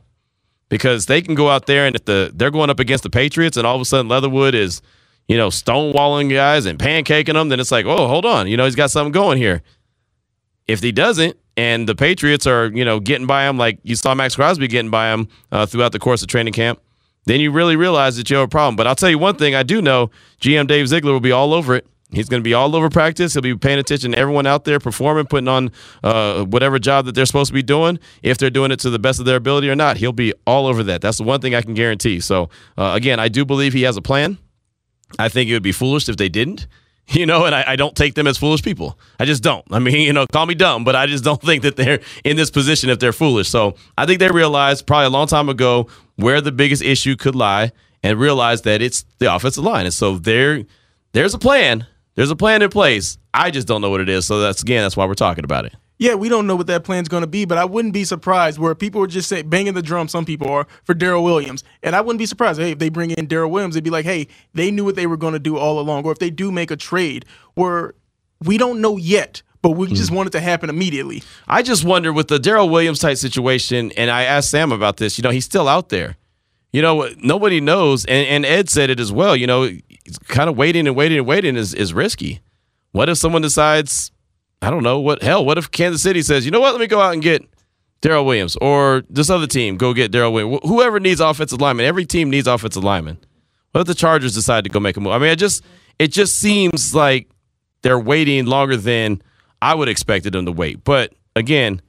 [0.69, 3.57] because they can go out there and if the they're going up against the Patriots
[3.57, 4.81] and all of a sudden Leatherwood is,
[5.27, 8.65] you know, stonewalling guys and pancaking them, then it's like, oh, hold on, you know,
[8.65, 9.61] he's got something going here.
[10.67, 14.13] If he doesn't, and the Patriots are, you know, getting by him like you saw
[14.13, 16.79] Maxx Crosby getting by him uh, throughout the course of training camp,
[17.25, 18.75] then you really realize that you have a problem.
[18.75, 21.53] But I'll tell you one thing I do know: GM Dave Ziegler will be all
[21.53, 21.87] over it.
[22.11, 23.33] He's going to be all over practice.
[23.33, 25.71] He'll be paying attention to everyone out there performing, putting on
[26.03, 27.99] uh, whatever job that they're supposed to be doing.
[28.23, 30.67] If they're doing it to the best of their ability or not, he'll be all
[30.67, 31.01] over that.
[31.01, 32.21] That's the one thing I can guarantee.
[32.21, 34.37] So, uh, again, I do believe he has a plan.
[35.19, 36.67] I think it would be foolish if they didn't.
[37.09, 38.99] You know, and I, I don't take them as foolish people.
[39.17, 39.63] I just don't.
[39.71, 42.35] I mean, you know, call me dumb, but I just don't think that they're in
[42.35, 43.47] this position if they're foolish.
[43.47, 47.33] So I think they realized probably a long time ago where the biggest issue could
[47.33, 47.71] lie
[48.03, 49.85] and realized that it's the offensive line.
[49.85, 50.65] And so there,
[51.13, 51.87] there's a plan.
[52.17, 53.19] There's a plan in place.
[53.31, 54.25] I just don't know what it is.
[54.25, 55.75] So that's again, that's why we're talking about it.
[55.99, 58.57] Yeah, we don't know what that plan's going to be, but I wouldn't be surprised
[58.57, 61.63] where people are just saying, banging the drum, some people are, for Daryl Williams.
[61.81, 64.05] And I wouldn't be surprised, hey, if they bring in Daryl Williams, they'd be like,
[64.05, 66.05] hey, they knew what they were going to do all along.
[66.05, 67.93] Or if they do make a trade where
[68.43, 70.15] we don't know yet, but we just hmm.
[70.15, 71.23] want it to happen immediately.
[71.47, 75.17] I just wonder with the Daryl Williams type situation, and I asked Sam about this,
[75.17, 76.15] you know, he's still out there.
[76.73, 79.35] You know, nobody knows, and, and Ed said it as well.
[79.35, 79.69] You know,
[80.27, 82.41] kind of waiting and waiting and waiting is, is risky.
[82.91, 84.11] What if someone decides,
[84.61, 86.87] I don't know, what hell, what if Kansas City says, you know what, let me
[86.87, 87.47] go out and get
[88.01, 90.61] Daryl Williams or this other team, go get Daryl Williams.
[90.63, 93.17] Whoever needs offensive lineman, every team needs offensive lineman.
[93.71, 95.13] What if the Chargers decide to go make a move?
[95.13, 95.63] I mean, it just
[95.99, 97.29] it just seems like
[97.81, 99.21] they're waiting longer than
[99.61, 100.83] I would expected them to wait.
[100.83, 101.81] But again,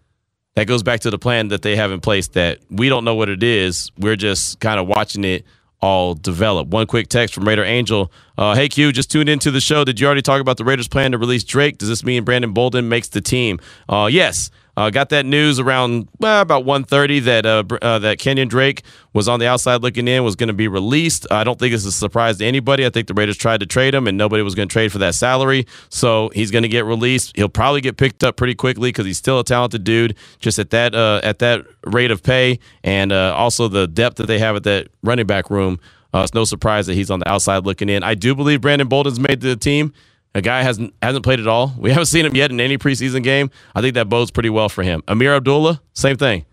[0.58, 3.14] that goes back to the plan that they have in place that we don't know
[3.14, 3.92] what it is.
[3.96, 5.44] We're just kind of watching it
[5.80, 6.66] all develop.
[6.66, 8.10] One quick text from Raider Angel.
[8.36, 9.84] Uh, hey Q, just tuned into the show.
[9.84, 11.78] Did you already talk about the Raiders' plan to release Drake?
[11.78, 13.60] Does this mean Brandon Bolden makes the team?
[13.88, 14.50] Uh, yes.
[14.78, 19.28] Uh, got that news around well, about 1.30 that uh, uh, that Kenyon Drake was
[19.28, 21.26] on the outside looking in, was going to be released.
[21.32, 22.86] I don't think it's a surprise to anybody.
[22.86, 24.98] I think the Raiders tried to trade him, and nobody was going to trade for
[24.98, 25.66] that salary.
[25.88, 27.36] So he's going to get released.
[27.36, 30.14] He'll probably get picked up pretty quickly because he's still a talented dude.
[30.38, 34.26] Just at that uh, at that rate of pay, and uh, also the depth that
[34.26, 35.80] they have at that running back room.
[36.14, 38.04] Uh, it's no surprise that he's on the outside looking in.
[38.04, 39.92] I do believe Brandon Bolden's made the team.
[40.38, 41.74] A guy hasn't hasn't played at all.
[41.76, 43.50] We haven't seen him yet in any preseason game.
[43.74, 45.02] I think that bodes pretty well for him.
[45.08, 46.46] Ameer Abdullah, same thing.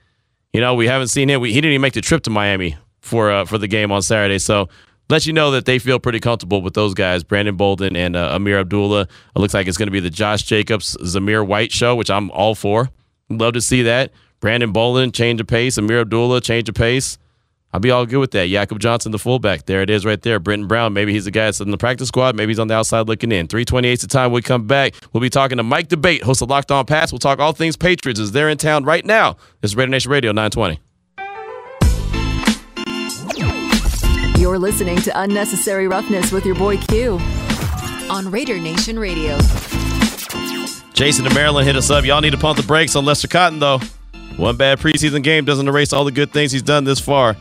[0.53, 1.39] You know, we haven't seen him.
[1.39, 4.01] We, he didn't even make the trip to Miami for uh, for the game on
[4.01, 4.39] Saturday.
[4.39, 4.69] So
[5.07, 8.35] let you know that they feel pretty comfortable with those guys, Brandon Bolden and uh,
[8.35, 9.01] Ameer Abdullah.
[9.01, 12.31] It looks like it's going to be the Josh Jacobs, Zamir White show, which I'm
[12.31, 12.89] all for.
[13.29, 14.11] Love to see that.
[14.39, 15.77] Brandon Bolden, change of pace.
[15.77, 17.19] Ameer Abdullah, change of pace.
[17.75, 18.47] I'll be all good with that.
[18.47, 19.65] Jakob Johnson, the fullback.
[19.65, 20.39] There it is right there.
[20.39, 22.33] Brittain Brown, maybe he's the guy that's in the practice squad.
[22.33, 23.49] Maybe he's on the outside looking in.
[23.49, 24.93] 328 the time we come back.
[25.11, 27.11] We'll be talking to Mike D'Abate, host of Locked On Pats.
[27.11, 29.35] We'll talk all things Patriots as they're in town right now.
[29.59, 30.79] This is Raider Nation Radio 920.
[34.39, 37.19] You're listening to Unnecessary Roughness with your boy Q
[38.09, 39.37] on Raider Nation Radio.
[40.93, 42.05] Jason to Maryland hit us up.
[42.05, 43.81] Y'all need to pump the brakes on Lester Cotton, though.
[44.37, 47.35] One bad preseason game doesn't erase all the good things he's done this far.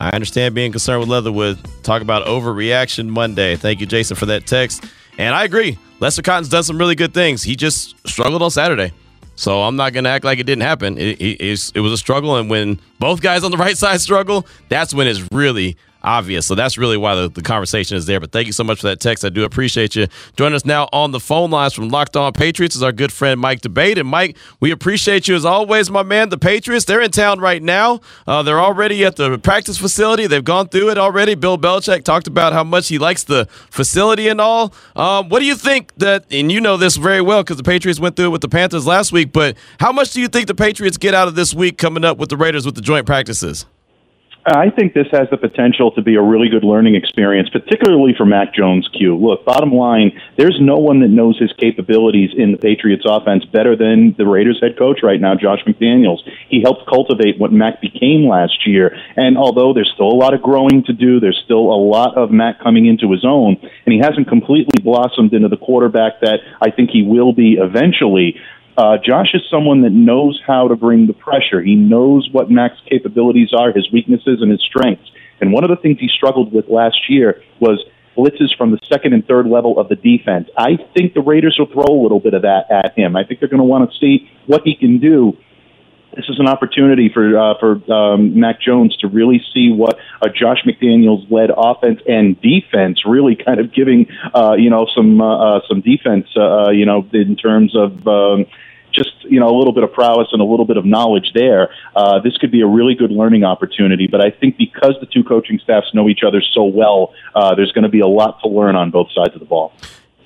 [0.00, 1.58] I understand being concerned with Leatherwood.
[1.82, 3.56] Talk about overreaction Monday.
[3.56, 4.84] Thank you, Jason, for that text.
[5.18, 5.78] And I agree.
[6.00, 7.42] Lester Cotton's done some really good things.
[7.42, 8.92] He just struggled on Saturday.
[9.36, 10.96] So I'm not going to act like it didn't happen.
[10.96, 12.36] It, it, it was a struggle.
[12.36, 16.46] And when both guys on the right side struggle, that's when it's really obvious.
[16.46, 18.20] So that's really why the, the conversation is there.
[18.20, 19.24] But thank you so much for that text.
[19.24, 20.06] I do appreciate you.
[20.36, 23.40] Joining us now on the phone lines from Locked On Patriots is our good friend
[23.40, 23.98] Mike D'Abate.
[23.98, 26.28] And Mike, we appreciate you as always, my man.
[26.28, 28.00] The Patriots, they're in town right now.
[28.26, 30.26] Uh, they're already at the practice facility.
[30.26, 31.34] They've gone through it already.
[31.34, 34.72] Bill Belichick talked about how much he likes the facility and all.
[34.96, 38.00] Um, what do you think that, and you know this very well because the Patriots
[38.00, 40.54] went through it with the Panthers last week, but how much do you think the
[40.54, 43.66] Patriots get out of this week coming up with the Raiders with the joint practices?
[44.46, 48.24] I think this has the potential to be a really good learning experience, particularly for
[48.24, 49.16] Mac Jones Q.
[49.16, 53.76] Look, bottom line, there's no one that knows his capabilities in the Patriots offense better
[53.76, 56.20] than the Raiders head coach right now, Josh McDaniels.
[56.48, 58.96] He helped cultivate what Mac became last year.
[59.16, 62.30] And although there's still a lot of growing to do, there's still a lot of
[62.30, 66.70] Mac coming into his own, and he hasn't completely blossomed into the quarterback that I
[66.70, 68.40] think he will be eventually.
[68.76, 71.60] Uh, Josh is someone that knows how to bring the pressure.
[71.60, 75.10] He knows what Mac's capabilities are, his weaknesses, and his strengths.
[75.40, 77.82] And one of the things he struggled with last year was
[78.16, 80.48] blitzes from the second and third level of the defense.
[80.56, 83.16] I think the Raiders will throw a little bit of that at him.
[83.16, 85.36] I think they're going to want to see what he can do.
[86.14, 90.28] This is an opportunity for uh, for um, Mac Jones to really see what a
[90.28, 95.58] Josh McDaniels led offense and defense really kind of giving uh, you know some uh,
[95.58, 98.46] uh some defense uh, uh, you know in terms of um,
[98.92, 101.68] just you know a little bit of prowess and a little bit of knowledge there.
[102.24, 104.08] This could be a really good learning opportunity.
[104.08, 107.14] But I think because the two coaching staffs know each other so well,
[107.56, 109.72] there's going to be a lot to learn on both sides of the ball.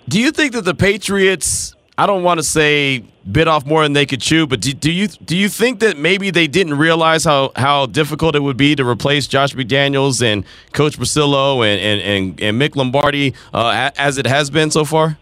[0.09, 1.77] Do you think that the Patriots?
[1.97, 4.91] I don't want to say bit off more than they could chew, but do, do,
[4.91, 8.75] you do you think that maybe they didn't realize how, how difficult it would be
[8.75, 14.19] to replace Josh McDaniels and Coach Bricillo and and, and, and Mick Lombardi uh, as
[14.19, 15.19] it has been so far?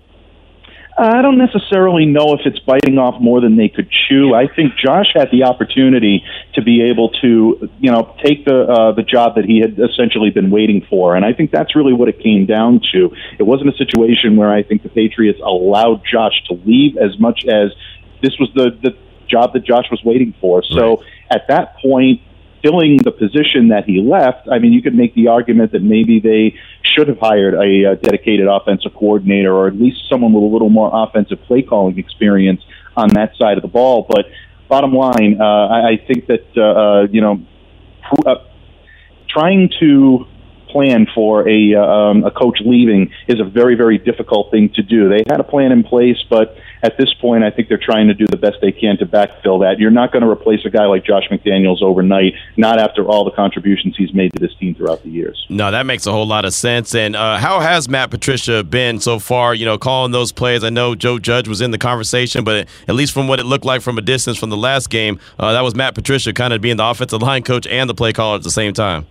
[0.99, 4.35] I don't necessarily know if it's biting off more than they could chew.
[4.35, 6.23] I think Josh had the opportunity
[6.55, 10.31] to be able to, you know, take the uh, the job that he had essentially
[10.31, 13.11] been waiting for, and I think that's really what it came down to.
[13.39, 17.45] It wasn't a situation where I think the Patriots allowed Josh to leave as much
[17.47, 17.73] as
[18.21, 18.97] this was the the
[19.29, 20.63] job that Josh was waiting for.
[20.63, 21.07] So right.
[21.31, 22.21] at that point,
[22.63, 26.21] filling the position that he left, I mean, you could make the argument that maybe
[26.21, 30.47] they should have hired a, a dedicated offensive coordinator or at least someone with a
[30.47, 32.63] little more offensive play calling experience
[32.97, 34.07] on that side of the ball.
[34.09, 34.27] But
[34.69, 37.43] bottom line, uh, I, I think that uh, uh, you know,
[38.25, 38.37] uh,
[39.29, 40.27] trying to
[40.69, 44.83] plan for a uh, um, a coach leaving is a very very difficult thing to
[44.83, 45.09] do.
[45.09, 48.15] They had a plan in place, but at this point, I think they're trying to
[48.15, 49.79] do the best they can to backfill that.
[49.79, 53.31] You're not going to replace a guy like Josh McDaniels overnight, not after all the
[53.31, 55.47] contributions he's made to this team throughout the years.
[55.49, 56.95] No, that makes a whole lot of sense.
[56.95, 59.55] And uh, how has Matt Patricia been so far?
[59.55, 60.65] You know, calling those plays.
[60.65, 63.65] I know Joe Judge was in the conversation, but at least from what it looked
[63.65, 66.61] like from a distance from the last game, uh, that was Matt Patricia kind of
[66.61, 69.07] being the offensive line coach and the play caller at the same time.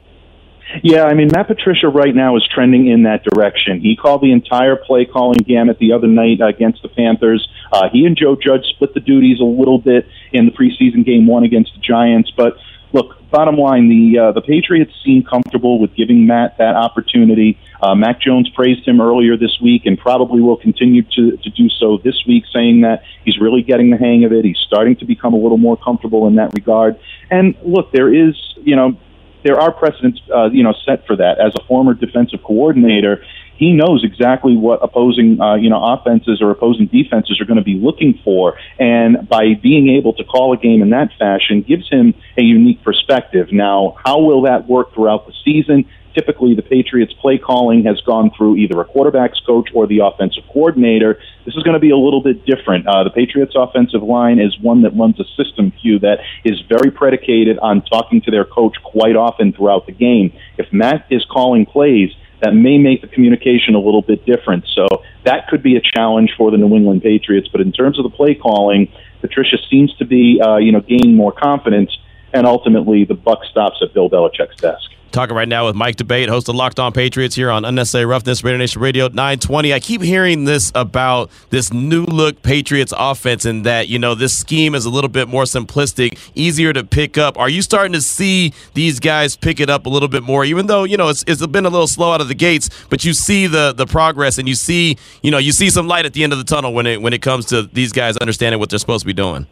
[0.84, 3.82] Yeah, I mean, Matt Patricia right now is trending in that direction.
[3.82, 7.48] He called the entire play calling gamut the other night against the Panthers.
[7.72, 11.28] Uh, he and Joe Judge split the duties a little bit in the preseason game
[11.28, 12.32] one against the Giants.
[12.36, 12.58] But
[12.94, 17.58] look, bottom line, the uh, the Patriots seem comfortable with giving Matt that opportunity.
[17.82, 21.68] Uh, Mac Jones praised him earlier this week and probably will continue to, to do
[21.70, 24.46] so this week, saying that he's really getting the hang of it.
[24.46, 27.00] He's starting to become a little more comfortable in that regard.
[27.30, 28.98] And look, there is, you know,
[29.44, 31.40] there are precedents, uh, you know, set for that.
[31.40, 33.24] As a former defensive coordinator,
[33.62, 37.64] he knows exactly what opposing, uh, you know, offenses or opposing defenses are going to
[37.64, 41.88] be looking for, and by being able to call a game in that fashion gives
[41.88, 43.52] him a unique perspective.
[43.52, 45.86] Now, how will that work throughout the season?
[46.14, 50.44] Typically the Patriots play calling has gone through either a quarterback's coach or the offensive
[50.52, 51.20] coordinator.
[51.46, 52.88] This is going to be a little bit different.
[52.88, 56.92] Uh, the Patriots offensive line is one that runs a system cue that is very
[56.92, 60.34] predicated on talking to their coach quite often throughout the game.
[60.58, 64.66] If Matt is calling plays, that may make the communication a little bit different.
[64.76, 64.88] So
[65.26, 67.48] that could be a challenge for the New England Patriots.
[67.48, 71.16] But in terms of the play calling, Patricia seems to be, uh, you know, gaining
[71.16, 71.96] more confidence,
[72.34, 74.92] and ultimately the buck stops at Bill Belichick's desk.
[75.12, 78.46] Talking right now with Mike D'Abate, host of Locked On Patriots here on Unnecessary Roughness,
[78.46, 79.74] Raider Nation Radio 920.
[79.74, 84.34] I keep hearing this about this new look Patriots offense and that, you know, this
[84.34, 87.38] scheme is a little bit more simplistic, easier to pick up.
[87.38, 90.68] Are you starting to see these guys pick it up a little bit more, even
[90.68, 93.12] though, you know, it's, it's been a little slow out of the gates, but you
[93.12, 96.24] see the the progress and you see, you know, you see some light at the
[96.24, 98.80] end of the tunnel when it when it comes to these guys understanding what they're
[98.80, 99.46] supposed to be doing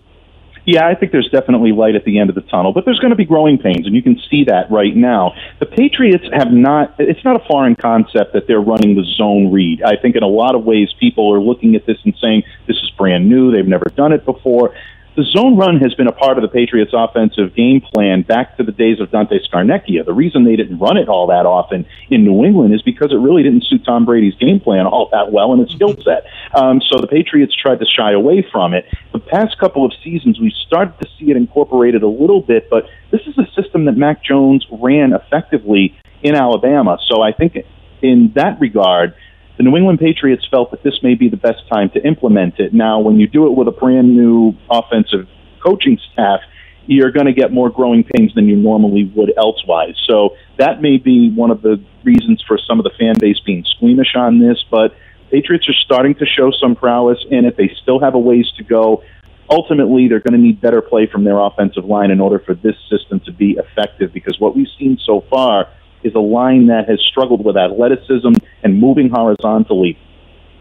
[0.69, 3.09] yeah, I think there's definitely light at the end of the tunnel, but there's going
[3.09, 5.33] to be growing pains, and you can see that right now.
[5.59, 9.81] The Patriots have not, it's not a foreign concept that they're running the zone read.
[9.81, 12.77] I think in a lot of ways, people are looking at this and saying, this
[12.77, 14.75] is brand new, they've never done it before.
[15.15, 18.63] The zone run has been a part of the Patriots' offensive game plan back to
[18.63, 20.05] the days of Dante Scarnecchia.
[20.05, 23.17] The reason they didn't run it all that often in New England is because it
[23.17, 26.25] really didn't suit Tom Brady's game plan all that well and his skill set.
[26.53, 28.85] Um, so the Patriots tried to shy away from it.
[29.11, 32.85] The past couple of seasons, we started to see it incorporated a little bit, but
[33.11, 36.97] this is a system that Mac Jones ran effectively in Alabama.
[37.07, 37.57] So I think
[38.01, 39.15] in that regard,
[39.59, 42.73] the New England Patriots felt that this may be the best time to implement it.
[42.73, 45.27] Now, when you do it with a brand new offensive
[45.61, 46.39] coaching staff,
[46.85, 49.95] you're going to get more growing pains than you normally would elsewise.
[50.07, 53.65] So that may be one of the reasons for some of the fan base being
[53.75, 54.63] squeamish on this.
[54.71, 54.95] But
[55.29, 57.57] Patriots are starting to show some prowess in it.
[57.57, 59.03] They still have a ways to go.
[59.49, 62.75] Ultimately, they're going to need better play from their offensive line in order for this
[62.89, 65.67] system to be effective because what we've seen so far
[66.03, 68.33] is a line that has struggled with athleticism
[68.63, 69.97] and moving horizontally.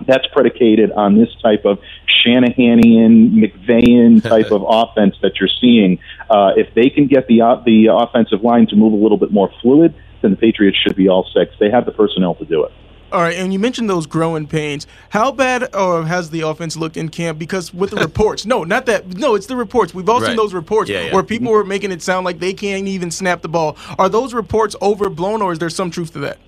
[0.07, 5.99] That's predicated on this type of Shanahanian, McVayan type of offense that you're seeing.
[6.31, 9.33] Uh, if they can get the uh, the offensive line to move a little bit
[9.33, 11.55] more fluid, then the Patriots should be all six.
[11.59, 12.73] They have the personnel to do it.
[13.11, 14.87] All right, and you mentioned those growing pains.
[15.09, 17.39] How bad or has the offense looked in camp?
[17.39, 19.07] Because with the reports, no, not that.
[19.07, 19.95] No, it's the reports.
[19.95, 20.29] We've all right.
[20.29, 21.15] seen those reports yeah, yeah.
[21.15, 21.55] where people mm-hmm.
[21.55, 23.77] were making it sound like they can't even snap the ball.
[23.99, 26.39] Are those reports overblown, or is there some truth to that?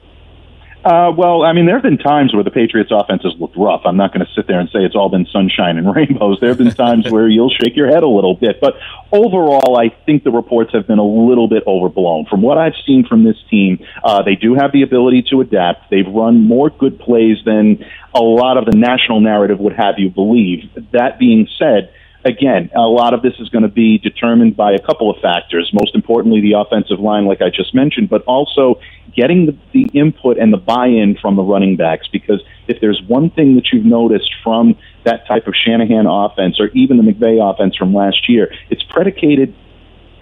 [0.83, 3.83] Uh, well, I mean, there have been times where the Patriots' offense has looked rough.
[3.85, 6.39] I'm not going to sit there and say it's all been sunshine and rainbows.
[6.41, 8.61] There have been times where you'll shake your head a little bit.
[8.63, 8.75] But
[9.13, 12.27] overall, I think the reports have been a little bit overblown.
[12.31, 15.91] From what I've seen from this team, uh, they do have the ability to adapt.
[15.91, 20.09] They've run more good plays than a lot of the national narrative would have you
[20.09, 20.71] believe.
[20.93, 21.93] That being said,
[22.25, 25.71] again, a lot of this is going to be determined by a couple of factors.
[25.73, 28.81] Most importantly, the offensive line, like I just mentioned, but also
[29.15, 32.07] getting the, the input and the buy-in from the running backs.
[32.09, 36.69] Because if there's one thing that you've noticed from that type of Shanahan offense, or
[36.69, 39.55] even the McVay offense from last year, it's predicated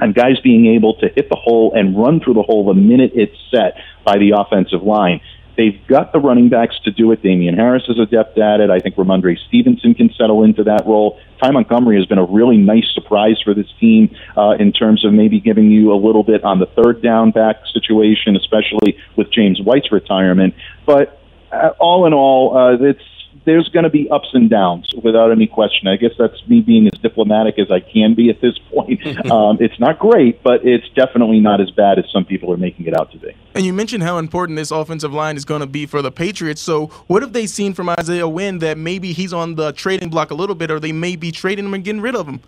[0.01, 3.13] on guys being able to hit the hole and run through the hole the minute
[3.15, 5.21] it's set by the offensive line.
[5.59, 7.21] They've got the running backs to do it.
[7.21, 8.71] Damien Harris is adept at it.
[8.71, 11.19] I think Rhamondre Stevenson can settle into that role.
[11.43, 15.13] Ty Montgomery has been a really nice surprise for this team uh, in terms of
[15.13, 19.61] maybe giving you a little bit on the third down back situation, especially with James
[19.61, 20.55] White's retirement.
[20.87, 23.03] But uh, all in all, uh, it's
[23.45, 25.89] there's going to be ups and downs without any question.
[25.89, 29.05] I guess that's me being as diplomatic as I can be at this point.
[29.31, 32.87] um, it's not great, but it's definitely not as bad as some people are making
[32.87, 33.35] it out to be.
[33.55, 36.61] And you mentioned how important this offensive line is going to be for the Patriots.
[36.61, 40.31] So, what have they seen from Isaiah Wynn that maybe he's on the trading block
[40.31, 42.41] a little bit, or they may be trading him and getting rid of him?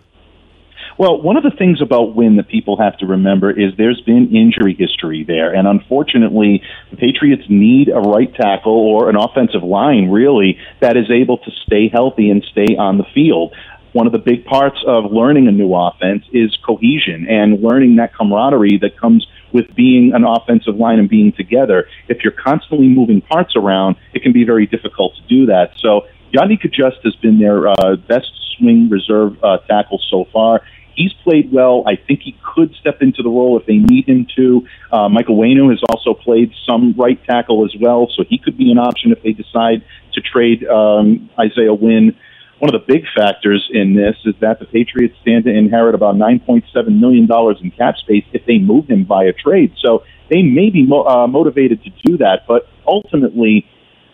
[1.01, 4.35] Well, one of the things about Wynn that people have to remember is there's been
[4.35, 5.51] injury history there.
[5.51, 6.61] And unfortunately,
[6.91, 11.49] the Patriots need a right tackle or an offensive line, really, that is able to
[11.65, 13.55] stay healthy and stay on the field.
[13.93, 18.13] One of the big parts of learning a new offense is cohesion and learning that
[18.13, 21.87] camaraderie that comes with being an offensive line and being together.
[22.09, 25.71] If you're constantly moving parts around, it can be very difficult to do that.
[25.79, 30.61] So Yodny Cajuste has been their uh, best swing reserve uh, tackle so far.
[30.95, 31.83] He's played well.
[31.87, 34.67] I think he could step into the role if they need him to.
[34.91, 38.71] Uh, Michael Onwenu has also played some right tackle as well, so he could be
[38.71, 42.15] an option if they decide to trade um, Isaiah Wynn.
[42.59, 46.15] One of the big factors in this is that the Patriots stand to inherit about
[46.15, 47.27] $9.7 million
[47.61, 49.73] in cap space if they move him via trade.
[49.83, 53.65] So they may be mo- uh, motivated to do that, but ultimately,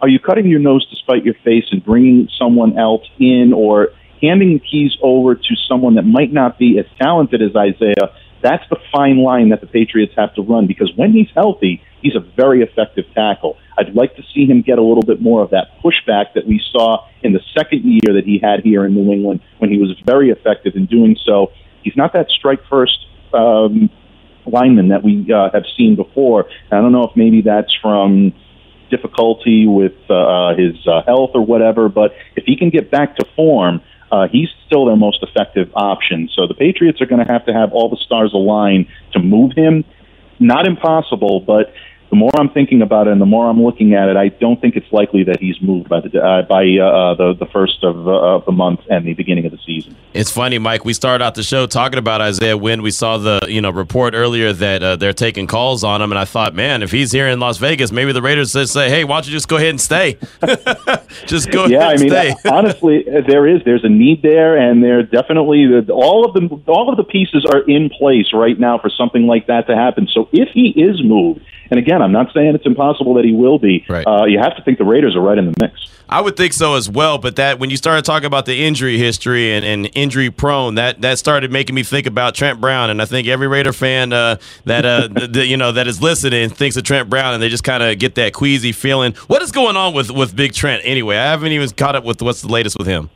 [0.02, 3.90] are you cutting your nose to spite your face and bringing someone else in or
[4.22, 8.64] handing the keys over to someone that might not be as talented as Isaiah, that's
[8.70, 12.20] the fine line that the Patriots have to run because when he's healthy, he's a
[12.20, 13.58] very effective tackle.
[13.78, 16.62] I'd like to see him get a little bit more of that pushback that we
[16.72, 20.00] saw in the second year that he had here in New England when he was
[20.06, 21.52] very effective in doing so.
[21.84, 22.98] He's not that strike first
[23.34, 23.90] um,
[24.46, 26.46] lineman that we uh, have seen before.
[26.72, 28.34] I don't know if maybe that's from
[28.90, 33.26] difficulty with uh, his uh, health or whatever, but if he can get back to
[33.36, 36.30] form, uh, he's still their most effective option.
[36.34, 39.54] So the Patriots are going to have to have all the stars align to move
[39.56, 39.84] him.
[40.40, 41.74] Not impossible, but
[42.10, 44.60] the more I'm thinking about it and the more I'm looking at it, I don't
[44.62, 48.08] think it's likely that he's moved by the uh, by uh, the the first of,
[48.08, 49.96] uh, of the month and the beginning of the season.
[50.14, 50.86] It's funny, Mike.
[50.86, 52.82] We started out the show talking about Isaiah Wynn.
[52.82, 56.20] We saw the you know report earlier that uh, they're taking calls on him, and
[56.20, 59.04] I thought, man, if he's here in Las Vegas, maybe the Raiders just say, hey,
[59.04, 60.18] why don't you just go ahead and stay?
[61.26, 61.66] just go.
[61.66, 62.34] Yeah, I mean, stay.
[62.50, 66.96] honestly, there is there's a need there, and there definitely all of them all of
[66.96, 70.08] the pieces are in place right now for something like that to happen.
[70.08, 73.60] So if he is moved And again, I'm not saying it's impossible that he will
[73.60, 73.86] be.
[73.88, 74.06] Right.
[74.06, 75.90] Uh, you have to think the Raiders are right in the mix.
[76.10, 78.98] I would think so as well, but that when you started talking about the injury
[78.98, 83.02] history and, and injury prone, that that started making me think about Trent Brown, and
[83.02, 86.50] I think every Raider fan uh, that uh, the, the, you know that is listening
[86.50, 89.14] thinks of Trent Brown, and they just kind of get that queasy feeling.
[89.28, 91.18] What is going on with with Big Trent anyway?
[91.18, 93.10] I haven't even caught up with what's the latest with him.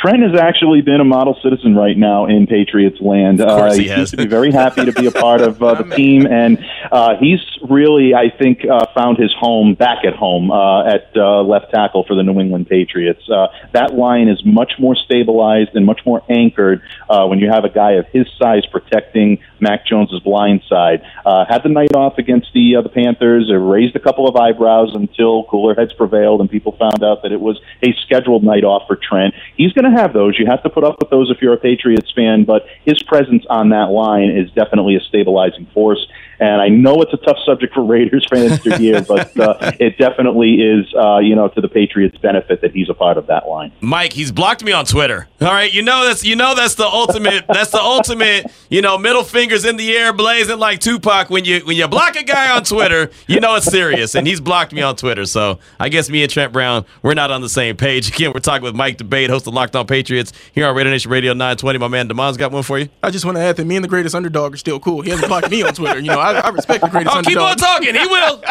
[0.00, 3.40] Trent has actually been a model citizen right now in Patriots land.
[3.40, 5.94] Uh, he, he seems to be very happy to be a part of uh, the
[5.96, 6.58] team, and
[6.90, 11.42] uh, he's really, I think, uh, found his home back at home uh, at uh,
[11.42, 13.28] left tackle for the New England Patriots.
[13.28, 17.64] Uh, that line is much more stabilized and much more anchored uh, when you have
[17.64, 21.02] a guy of his size protecting Mac Jones's blind side.
[21.24, 23.50] Uh, had the night off against the uh, the Panthers.
[23.50, 27.32] It raised a couple of eyebrows until cooler heads prevailed, and people found out that
[27.32, 29.34] it was a scheduled night off for Trent.
[29.56, 30.38] He's going to have those.
[30.38, 33.44] You have to put up with those if you're a Patriots fan, but his presence
[33.48, 36.06] on that line is definitely a stabilizing force.
[36.40, 39.98] And I know it's a tough subject for Raiders fans to hear, but uh, it
[39.98, 43.46] definitely is, uh, you know, to the Patriots' benefit that he's a part of that
[43.46, 43.72] line.
[43.80, 45.28] Mike, he's blocked me on Twitter.
[45.42, 47.44] All right, you know that's you know that's the ultimate.
[47.48, 48.46] that's the ultimate.
[48.70, 51.30] You know, middle fingers in the air, blazing like Tupac.
[51.30, 54.40] When you when you block a guy on Twitter, you know it's serious, and he's
[54.40, 55.26] blocked me on Twitter.
[55.26, 58.08] So I guess me and Trent Brown, we're not on the same page.
[58.08, 61.10] Again, we're talking with Mike D'Abate, host of Locked On Patriots here on Raider Nation
[61.10, 61.78] Radio 920.
[61.78, 62.88] My man Demon's got one for you.
[63.02, 65.02] I just want to add that me and the greatest underdog are still cool.
[65.02, 65.98] He hasn't blocked me on Twitter.
[65.98, 67.94] You know, I, I respect the greatest I'll keep on talking.
[67.94, 68.42] He will.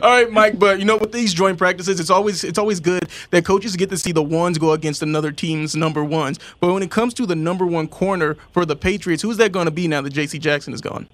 [0.02, 0.58] All right, Mike.
[0.58, 3.90] But you know, with these joint practices, it's always it's always good that coaches get
[3.90, 6.38] to see the ones go against another team's number ones.
[6.60, 9.66] But when it comes to the number one corner for the Patriots, who's that going
[9.66, 10.38] to be now that J.C.
[10.38, 11.08] Jackson is gone?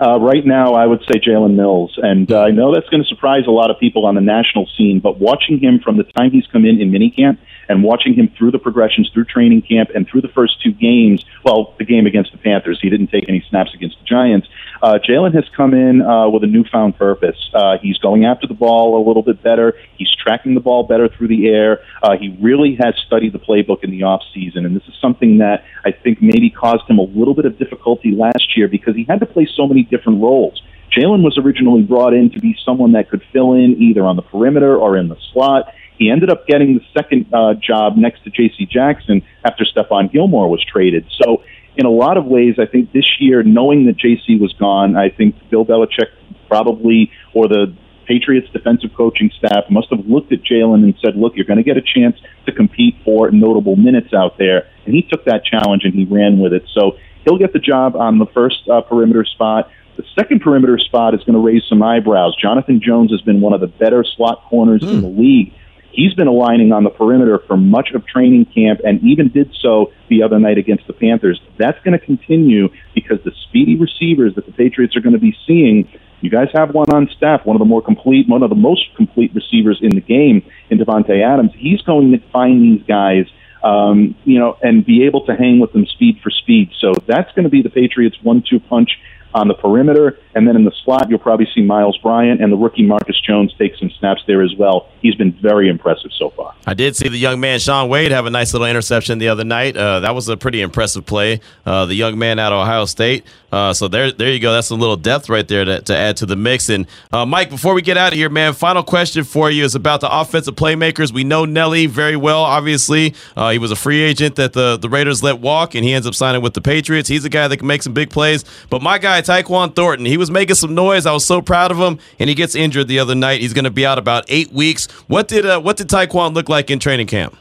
[0.00, 3.08] Uh, right now, I would say Jalen Mills, and uh, I know that's going to
[3.08, 5.00] surprise a lot of people on the national scene.
[5.00, 7.38] But watching him from the time he's come in in minicamp
[7.68, 11.24] and watching him through the progressions through training camp and through the first two games,
[11.44, 14.48] well, the game against the Panthers, he didn't take any snaps against the Giants.
[14.82, 17.36] Uh, Jalen has come in uh, with a newfound purpose.
[17.54, 19.74] Uh, he's going after the ball a little bit better.
[19.96, 21.80] He's tracking the ball better through the air.
[22.02, 25.38] Uh, he really has studied the playbook in the off season, and this is something
[25.38, 29.04] that I think maybe caused him a little bit of difficulty last year because he
[29.08, 30.62] had to play so many different roles.
[30.94, 34.22] Jalen was originally brought in to be someone that could fill in either on the
[34.22, 35.74] perimeter or in the slot.
[35.98, 38.66] He ended up getting the second uh, job next to J.C.
[38.66, 41.06] Jackson after Stephon Gilmore was traded.
[41.22, 41.42] So,
[41.76, 44.38] in a lot of ways, I think this year, knowing that J.C.
[44.38, 46.10] was gone, I think Bill Belichick
[46.48, 47.74] probably, or the
[48.06, 51.64] Patriots defensive coaching staff must have looked at Jalen and said, look, you're going to
[51.64, 52.16] get a chance
[52.46, 54.68] to compete for notable minutes out there.
[54.84, 56.64] And he took that challenge and he ran with it.
[56.72, 59.70] So he'll get the job on the first uh, perimeter spot.
[59.96, 62.36] The second perimeter spot is going to raise some eyebrows.
[62.40, 64.92] Jonathan Jones has been one of the better slot corners mm.
[64.92, 65.54] in the league.
[65.94, 69.92] He's been aligning on the perimeter for much of training camp and even did so
[70.08, 71.40] the other night against the Panthers.
[71.58, 75.36] That's going to continue because the speedy receivers that the Patriots are going to be
[75.46, 75.88] seeing
[76.24, 78.96] you guys have one on staff, one of the more complete, one of the most
[78.96, 81.52] complete receivers in the game in Davante Adams.
[81.54, 83.26] He's going to find these guys,
[83.62, 86.70] um, you know, and be able to hang with them speed for speed.
[86.80, 88.98] So that's going to be the Patriots' one-two punch
[89.34, 90.18] on the perimeter.
[90.34, 93.52] And then in the slot, you'll probably see Miles Bryant and the rookie Marcus Jones
[93.58, 94.88] take some snaps there as well.
[95.00, 96.54] He's been very impressive so far.
[96.66, 99.44] I did see the young man, Shaun Wade, have a nice little interception the other
[99.44, 99.76] night.
[99.76, 101.40] Uh, that was a pretty impressive play.
[101.66, 103.24] Uh, the young man out of Ohio State.
[103.52, 104.52] Uh, so there, there you go.
[104.52, 106.68] That's a little depth right there to, to add to the mix.
[106.68, 109.76] And uh, Mike, before we get out of here, man, final question for you is
[109.76, 111.12] about the offensive playmakers.
[111.12, 112.42] We know Nelly very well.
[112.42, 115.92] Obviously, uh, he was a free agent that the the Raiders let walk, and he
[115.92, 117.08] ends up signing with the Patriots.
[117.08, 118.44] He's a guy that can make some big plays.
[118.70, 121.06] But my guy, Tyquan Thornton, he was making some noise.
[121.06, 123.40] I was so proud of him, and he gets injured the other night.
[123.40, 124.90] He's going to be out about eight weeks.
[125.08, 127.36] What did uh, what did Tyquan look like in training camp?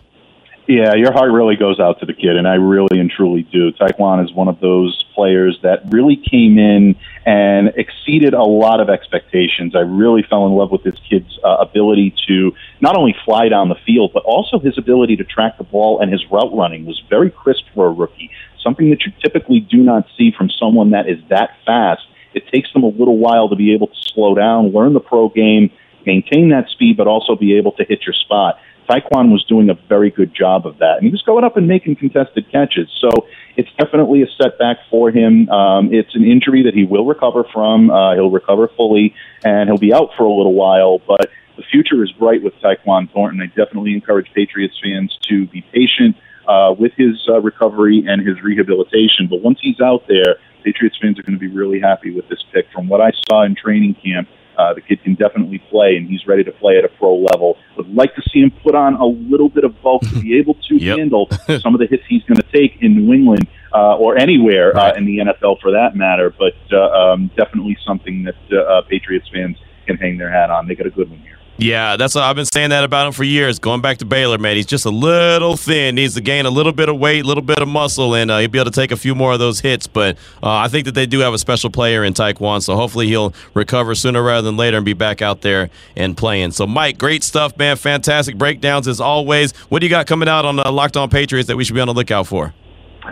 [0.65, 3.73] Yeah, your heart really goes out to the kid, and I really and truly do.
[3.73, 6.95] Tyquan is one of those players that really came in
[7.25, 9.75] and exceeded a lot of expectations.
[9.75, 13.67] I really fell in love with this kid's uh, ability to not only fly down
[13.67, 17.01] the field, but also his ability to track the ball and his route running was
[17.09, 18.31] very crisp for a rookie.
[18.63, 22.03] Something that you typically do not see from someone that is that fast.
[22.33, 25.27] It takes them a little while to be able to slow down, learn the pro
[25.27, 25.71] game,
[26.05, 28.59] maintain that speed, but also be able to hit your spot.
[28.89, 30.97] Tyquan was doing a very good job of that.
[30.97, 32.89] And he was going up and making contested catches.
[32.99, 33.09] So
[33.55, 35.49] it's definitely a setback for him.
[35.49, 37.89] Um, it's an injury that he will recover from.
[37.89, 39.13] Uh, he'll recover fully,
[39.43, 40.99] and he'll be out for a little while.
[40.99, 43.41] But the future is bright with Tyquan Thornton.
[43.41, 46.15] I definitely encourage Patriots fans to be patient
[46.47, 49.27] uh, with his uh, recovery and his rehabilitation.
[49.29, 52.43] But once he's out there, Patriots fans are going to be really happy with this
[52.51, 52.65] pick.
[52.73, 54.27] From what I saw in training camp,
[54.57, 57.57] Uh, the kid can definitely play, and he's ready to play at a pro level.
[57.77, 60.55] Would like to see him put on a little bit of bulk to be able
[60.69, 60.97] to Yep.
[60.97, 61.27] handle
[61.59, 64.93] some of the hits he's going to take in New England uh, or anywhere uh,
[64.95, 66.29] in the NFL for that matter.
[66.37, 70.67] But uh, um, definitely something that uh, uh, Patriots fans can hang their hat on.
[70.67, 71.32] They got a good one here.
[71.57, 73.59] Yeah, that's what I've been saying that about him for years.
[73.59, 75.95] Going back to Baylor, man, he's just a little thin.
[75.95, 78.39] Needs to gain a little bit of weight, a little bit of muscle, and uh,
[78.39, 79.85] he'll be able to take a few more of those hits.
[79.85, 83.07] But uh, I think that they do have a special player in Tyquan, so hopefully
[83.07, 86.51] he'll recover sooner rather than later and be back out there and playing.
[86.51, 87.77] So, Mike, great stuff, man.
[87.77, 89.55] Fantastic breakdowns as always.
[89.69, 91.81] What do you got coming out on the Locked On Patriots that we should be
[91.81, 92.53] on the lookout for?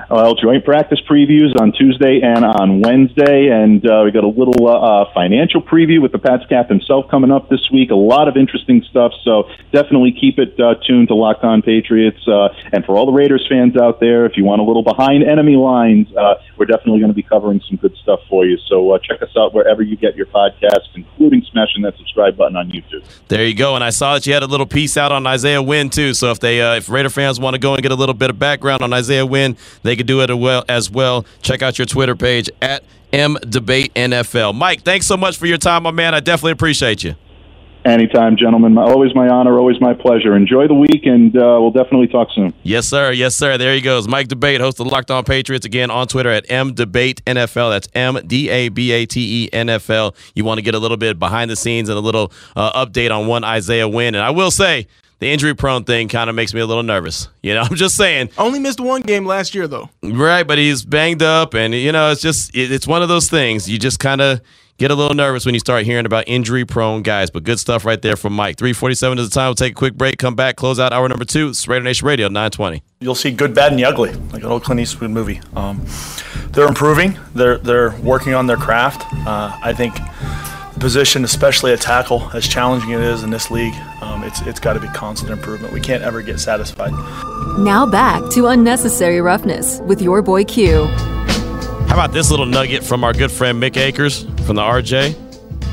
[0.10, 4.68] Well, joint practice previews on Tuesday and on Wednesday, and uh, we got a little
[4.68, 7.92] uh, uh, financial preview with the Pats cap himself coming up this week.
[7.92, 12.26] A lot of interesting stuff, so definitely keep it uh, tuned to Locked On Patriots.
[12.28, 15.24] Uh, and for all the Raiders fans out there, if you want a little behind
[15.24, 18.58] enemy lines, uh, we're definitely going to be covering some good stuff for you.
[18.68, 22.56] So uh, check us out wherever you get your podcasts, including smashing that subscribe button
[22.56, 23.04] on YouTube.
[23.28, 23.76] There you go.
[23.76, 26.14] And I saw that you had a little piece out on Isaiah Wynn too.
[26.14, 28.30] So if they, uh, if Raider fans want to go and get a little bit
[28.30, 30.30] of background on Isaiah Wynn, they could do it
[30.70, 31.26] as well.
[31.42, 34.56] Check out your Twitter page at M Dabate NFL.
[34.56, 36.14] Mike, thanks so much for your time, my man.
[36.16, 37.16] I definitely appreciate you.
[37.84, 38.78] Anytime, gentlemen.
[38.78, 40.36] Always my honor, always my pleasure.
[40.36, 42.54] Enjoy the week, and uh, we'll definitely talk soon.
[42.62, 43.12] Yes, sir.
[43.12, 43.58] Yes, sir.
[43.58, 44.08] There he goes.
[44.08, 47.72] Mike D'Abate, host of Locked On Patriots, again on Twitter at M Dabate NFL.
[47.72, 50.16] That's M D A B A T E NFL.
[50.36, 53.10] You want to get a little bit behind the scenes and a little uh, update
[53.10, 54.14] on one Isaiah Wynn.
[54.14, 54.86] And I will say,
[55.22, 57.30] the injury prone thing kind of makes me a little nervous.
[57.42, 58.32] You know, I'm just saying.
[58.38, 59.90] Only missed one game last year, though.
[60.04, 63.30] Right, but he's banged up, and you know, it's just it, it's one of those
[63.30, 63.70] things.
[63.70, 64.42] You just kind of
[64.78, 67.30] get a little nervous when you start hearing about injury-prone guys.
[67.30, 68.58] But good stuff right there from Mike.
[68.58, 69.50] Three forty-seven is the time.
[69.50, 71.50] We'll take a quick break, come back, close out hour number two.
[71.50, 72.82] It's Raider Nation Radio, nine twenty.
[73.00, 75.40] You'll see good, bad, and the ugly, like an old Clint Eastwood movie.
[75.56, 75.86] Um,
[76.50, 77.20] they're improving.
[77.36, 79.04] They're they're working on their craft.
[79.28, 80.51] Uh, I think the
[80.82, 84.74] position, especially a tackle, as challenging it is in this league, um, it's it's got
[84.74, 85.74] to be constant improvement.
[85.74, 86.92] We can't ever get satisfied.
[87.60, 90.88] Now back to Unnecessary Roughness with your boy Q.
[91.88, 95.16] How about this little nugget from our good friend Mick Akers from the RJ?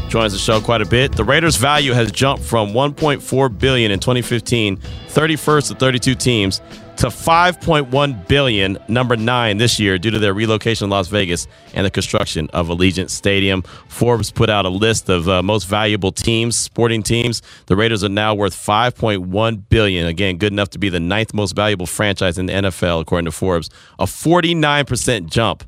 [0.09, 1.12] Joins the show quite a bit.
[1.12, 6.61] The Raiders' value has jumped from 1.4 billion in 2015, 31st to 32 teams,
[6.99, 11.86] to 5.1 billion, number nine this year, due to their relocation to Las Vegas and
[11.86, 13.62] the construction of Allegiant Stadium.
[13.86, 17.40] Forbes put out a list of uh, most valuable teams, sporting teams.
[17.66, 20.09] The Raiders are now worth 5.1 billion.
[20.09, 23.32] Again, good enough to be the ninth most valuable franchise in the NFL, according to
[23.32, 23.70] Forbes.
[24.01, 25.62] A 49% jump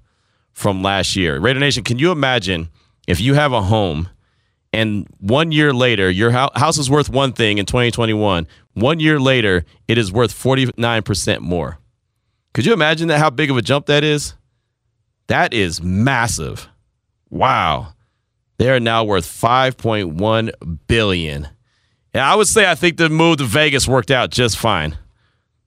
[0.53, 1.39] from last year.
[1.39, 2.71] Raider Nation, can you imagine
[3.07, 4.09] if you have a home
[4.73, 9.65] and one year later your house is worth one thing in 2021, one year later
[9.89, 11.79] it is worth 49% more?
[12.53, 14.35] Could you imagine that how big of a jump that is?
[15.29, 16.69] That is massive.
[17.29, 17.95] Wow.
[18.59, 20.51] They are now worth 5.1
[20.87, 21.49] billion.
[22.15, 24.99] Yeah, I would say I think the move to Vegas worked out just fine.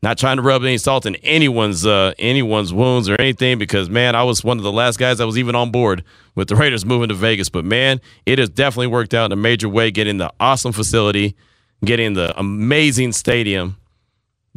[0.01, 4.17] Not trying to rub any salt in anyone's uh, anyone's wounds or anything, because man,
[4.17, 6.03] I was one of the last guys that was even on board
[6.35, 7.47] with the Raiders moving to Vegas.
[7.47, 9.91] But man, it has definitely worked out in a major way.
[9.91, 11.37] Getting the awesome facility,
[11.83, 13.77] getting the amazing stadium,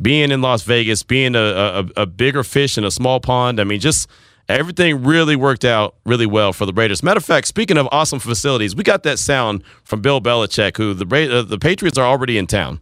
[0.00, 3.60] being in Las Vegas, being a, a, a bigger fish in a small pond.
[3.60, 4.08] I mean, just
[4.48, 7.02] everything really worked out really well for the Raiders.
[7.02, 10.94] Matter of fact, speaking of awesome facilities, we got that sound from Bill Belichick, who
[10.94, 12.80] the uh, the Patriots are already in town.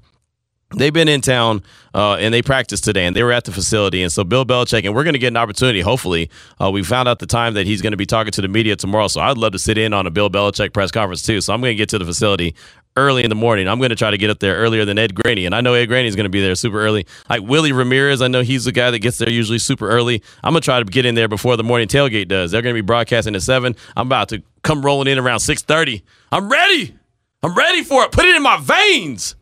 [0.77, 1.63] They've been in town
[1.95, 4.03] uh, and they practiced today, and they were at the facility.
[4.03, 5.81] And so, Bill Belichick, and we're going to get an opportunity.
[5.81, 6.31] Hopefully,
[6.61, 8.75] uh, we found out the time that he's going to be talking to the media
[8.75, 9.07] tomorrow.
[9.07, 11.41] So, I'd love to sit in on a Bill Belichick press conference too.
[11.41, 12.57] So, I'm going to get to the facility
[12.97, 13.67] early in the morning.
[13.69, 15.75] I'm going to try to get up there earlier than Ed Graney, and I know
[15.75, 17.07] Ed Graney is going to be there super early.
[17.29, 20.23] Like Willie Ramirez, I know he's the guy that gets there usually super early.
[20.43, 22.51] I'm going to try to get in there before the morning tailgate does.
[22.51, 23.75] They're going to be broadcasting at seven.
[23.97, 26.03] I'm about to come rolling in around six thirty.
[26.33, 26.95] I'm ready.
[27.43, 28.13] I'm ready for it.
[28.13, 29.37] Put it in my veins.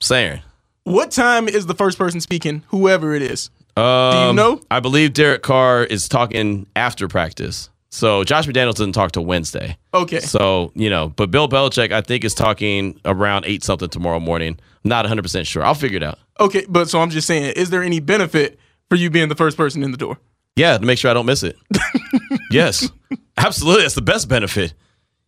[0.00, 0.42] saying.
[0.84, 3.50] What time is the first person speaking, whoever it is?
[3.76, 4.60] Um, Do you know?
[4.70, 7.68] I believe Derek Carr is talking after practice.
[7.90, 9.76] So Josh McDaniels doesn't talk till Wednesday.
[9.94, 10.20] Okay.
[10.20, 14.58] So, you know, but Bill Belichick, I think, is talking around 8 something tomorrow morning.
[14.84, 15.64] I'm not 100% sure.
[15.64, 16.18] I'll figure it out.
[16.40, 18.58] Okay, but so I'm just saying, is there any benefit
[18.88, 20.18] for you being the first person in the door?
[20.56, 21.56] Yeah, to make sure I don't miss it.
[22.50, 22.90] yes.
[23.36, 23.82] Absolutely.
[23.82, 24.74] That's the best benefit.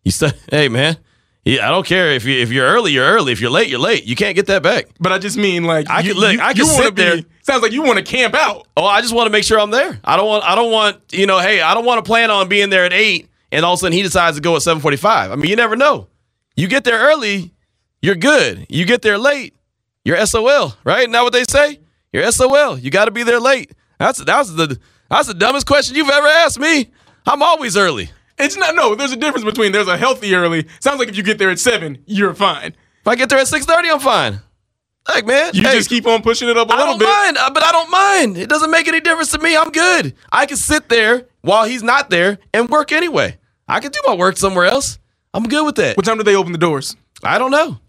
[0.03, 0.97] You said, hey, man,
[1.45, 3.31] yeah, I don't care if you if you're early, you're early.
[3.31, 4.03] If you're late, you're late.
[4.05, 4.85] You can't get that back.
[4.99, 7.19] But I just mean like I you, could- look, you, I wanna sit be, there-
[7.41, 8.67] Sounds like you want to camp out.
[8.77, 9.99] Oh, I just want to make sure I'm there.
[10.03, 12.47] I don't want I don't want, you know, hey, I don't want to plan on
[12.47, 15.31] being there at 8 and all of a sudden he decides to go at 7:45.
[15.31, 16.07] I mean, you never know.
[16.55, 17.51] You get there early,
[18.01, 18.67] you're good.
[18.69, 19.55] You get there late,
[20.05, 20.99] you're SOL, right?
[21.09, 21.79] Isn't what they say?
[22.13, 22.77] You're SOL.
[22.77, 23.71] You got to be there late.
[23.97, 24.77] That's that's the
[25.09, 26.89] that's the dumbest question you've ever asked me.
[27.25, 28.09] I'm always early.
[28.39, 28.75] It's not.
[28.75, 30.65] No, there's a difference between there's a healthy early.
[30.79, 32.75] Sounds like if you get there at seven, you're fine.
[33.01, 34.39] If I get there at six thirty, I'm fine.
[35.07, 37.07] Like man, You hey, just keep on pushing it up a I little don't bit.
[37.07, 38.37] mind, uh, but I don't mind.
[38.37, 39.57] It doesn't make any difference to me.
[39.57, 40.13] I'm good.
[40.31, 43.37] I can sit there while he's not there and work anyway.
[43.67, 44.99] I can do my work somewhere else.
[45.33, 45.97] I'm good with that.
[45.97, 46.95] What time do they open the doors?
[47.23, 47.79] I don't know.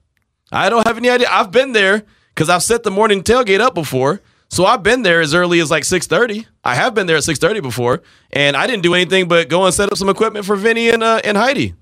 [0.53, 1.29] I don't have any idea.
[1.31, 2.03] I've been there
[2.35, 4.21] because I've set the morning tailgate up before.
[4.51, 6.45] So I've been there as early as like 6:30.
[6.65, 9.73] I have been there at 6:30 before, and I didn't do anything but go and
[9.73, 11.75] set up some equipment for Vinny and uh, and Heidi.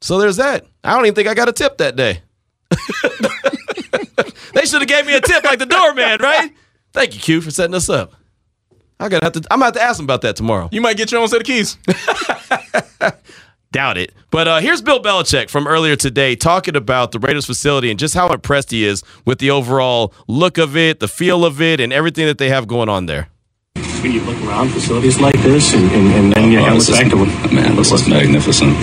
[0.00, 0.66] So there's that.
[0.84, 2.22] I don't even think I got a tip that day.
[4.54, 6.52] they should have gave me a tip like the doorman, right?
[6.92, 8.14] Thank you, Q, for setting us up.
[9.00, 9.40] I gotta have to.
[9.50, 10.68] I'm gonna have to ask them about that tomorrow.
[10.70, 11.76] You might get your own set of keys.
[13.74, 14.12] Doubt it.
[14.30, 18.14] But uh, here's Bill Belichick from earlier today talking about the Raiders facility and just
[18.14, 21.92] how impressed he is with the overall look of it, the feel of it, and
[21.92, 23.30] everything that they have going on there.
[24.00, 26.86] When you look around facilities like this, and, and, and then you Oh, have this
[26.86, 28.74] the is- fact man, this is magnificent.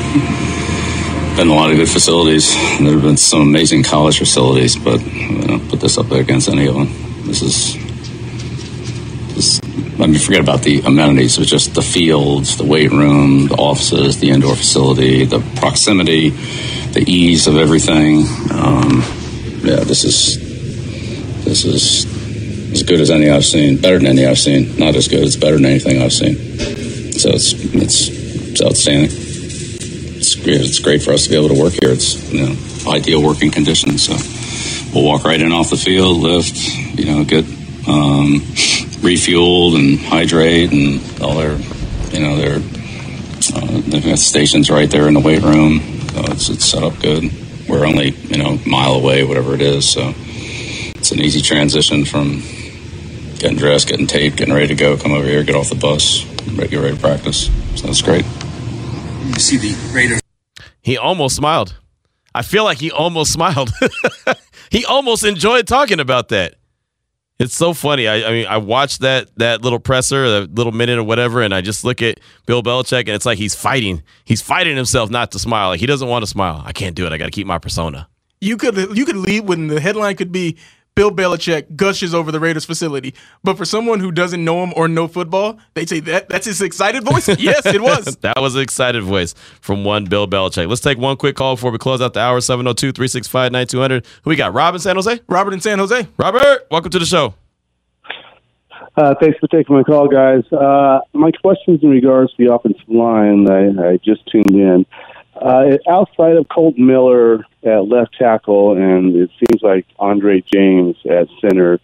[1.37, 2.53] Been a lot of good facilities.
[2.81, 6.49] There have been some amazing college facilities, but you know, put this up there against
[6.49, 6.89] any of them.
[7.25, 7.77] This is.
[10.01, 11.37] I mean, forget about the amenities.
[11.37, 17.03] It's just the fields, the weight room, the offices, the indoor facility, the proximity, the
[17.07, 18.25] ease of everything.
[18.51, 19.03] Um,
[19.63, 20.37] yeah, this is
[21.45, 22.05] this is
[22.73, 23.77] as good as any I've seen.
[23.77, 24.77] Better than any I've seen.
[24.77, 25.23] Not as good.
[25.23, 26.35] It's better than anything I've seen.
[27.13, 29.11] So it's it's it's outstanding.
[29.11, 30.61] It's great.
[30.61, 31.91] It's great for us to be able to work here.
[31.91, 32.55] It's you know
[32.87, 34.03] ideal working conditions.
[34.07, 34.15] So
[34.93, 36.55] we'll walk right in off the field, lift,
[36.97, 37.45] you know, get
[37.87, 38.41] um,
[39.01, 41.57] refueled and hydrate and all their
[42.11, 42.55] you know their
[43.55, 45.79] uh, they've got stations right there in the weight room.
[46.11, 47.31] So it's it's set up good.
[47.67, 49.89] We're only you know a mile away, whatever it is.
[49.89, 52.41] So it's an easy transition from
[53.39, 56.23] getting dressed, getting taped, getting ready to go, come over here, get off the bus,
[56.55, 57.49] get ready to practice.
[57.75, 58.23] So that's great.
[59.25, 60.21] you see the Raiders.
[60.81, 61.75] He almost smiled.
[62.35, 63.71] I feel like he almost smiled.
[64.69, 66.55] he almost enjoyed talking about that.
[67.41, 68.07] It's so funny.
[68.07, 71.55] I, I mean, I watched that that little presser, that little minute or whatever, and
[71.55, 74.03] I just look at Bill Belichick, and it's like he's fighting.
[74.25, 75.69] He's fighting himself not to smile.
[75.69, 76.61] Like he doesn't want to smile.
[76.63, 77.11] I can't do it.
[77.11, 78.07] I got to keep my persona.
[78.41, 80.57] You could you could leave when the headline could be
[81.01, 83.15] Bill Belichick gushes over the Raiders facility.
[83.43, 86.61] But for someone who doesn't know him or know football, they'd say that that's his
[86.61, 87.27] excited voice.
[87.39, 88.05] yes, it was.
[88.21, 90.69] that was an excited voice from one Bill Belichick.
[90.69, 94.05] Let's take one quick call before we close out the hour 702 365 9200.
[94.21, 94.53] Who we got?
[94.53, 95.19] Rob in San Jose?
[95.27, 96.07] Robert in San Jose.
[96.17, 97.33] Robert, welcome to the show.
[98.95, 100.43] Uh, thanks for taking my call, guys.
[100.53, 103.49] Uh, my question is in regards to the offensive line.
[103.49, 104.85] I, I just tuned in.
[105.41, 111.27] Uh, outside of Colton Miller at left tackle, and it seems like Andre James at
[111.41, 111.79] center,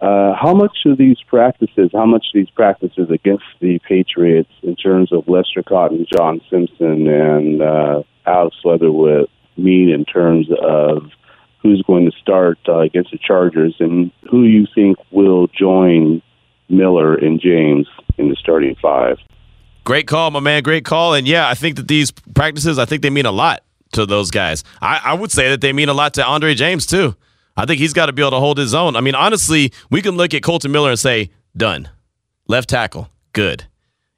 [0.00, 5.12] uh, how much of these practices, how much these practices against the Patriots in terms
[5.12, 11.10] of Lester Cotton, John Simpson, and uh, Alex Leatherwood mean in terms of
[11.62, 16.22] who's going to start uh, against the Chargers and who you think will join
[16.68, 19.18] Miller and James in the starting five?
[19.84, 20.62] Great call, my man.
[20.62, 21.14] Great call.
[21.14, 23.62] And yeah, I think that these practices, I think they mean a lot
[23.92, 24.64] to those guys.
[24.82, 27.16] I, I would say that they mean a lot to Andre James, too.
[27.56, 28.96] I think he's got to be able to hold his own.
[28.96, 31.88] I mean, honestly, we can look at Colton Miller and say, done.
[32.46, 33.64] Left tackle, good.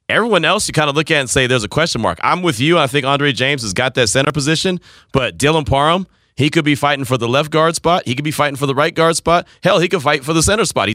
[0.07, 2.19] Everyone else, you kind of look at and say there's a question mark.
[2.21, 2.77] I'm with you.
[2.77, 4.79] I think Andre James has got that center position,
[5.11, 6.05] but Dylan Parham,
[6.35, 8.03] he could be fighting for the left guard spot.
[8.05, 9.47] He could be fighting for the right guard spot.
[9.63, 10.89] Hell, he could fight for the center spot.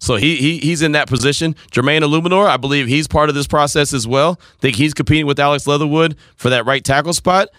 [0.00, 1.54] So he, he he's in that position.
[1.70, 4.40] Jermaine Eluemunor, I believe he's part of this process as well.
[4.60, 7.50] think he's competing with Alex Leatherwood for that right tackle spot.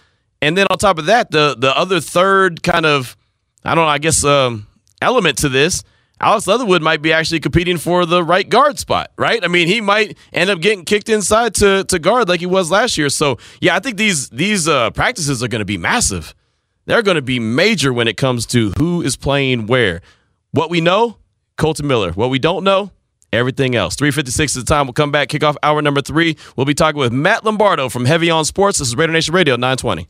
[0.42, 3.16] And then on top of that, the the other third kind of
[3.64, 4.66] I don't know, I guess um,
[5.00, 5.84] element to this,
[6.20, 9.44] Alex Leatherwood might be actually competing for the right guard spot, right?
[9.44, 12.70] I mean, he might end up getting kicked inside to to guard like he was
[12.70, 13.08] last year.
[13.08, 16.34] So yeah, I think these these uh, practices are going to be massive.
[16.86, 20.00] They're going to be major when it comes to who is playing where.
[20.50, 21.16] What we know,
[21.56, 22.12] Colton Miller.
[22.12, 22.90] What we don't know,
[23.32, 23.96] everything else.
[23.96, 24.86] 356 is the time.
[24.86, 26.36] We'll come back, kick off hour number three.
[26.56, 28.78] We'll be talking with Matt Lombardo from Heavy on Sports.
[28.78, 30.08] This is Raider Nation Radio 920.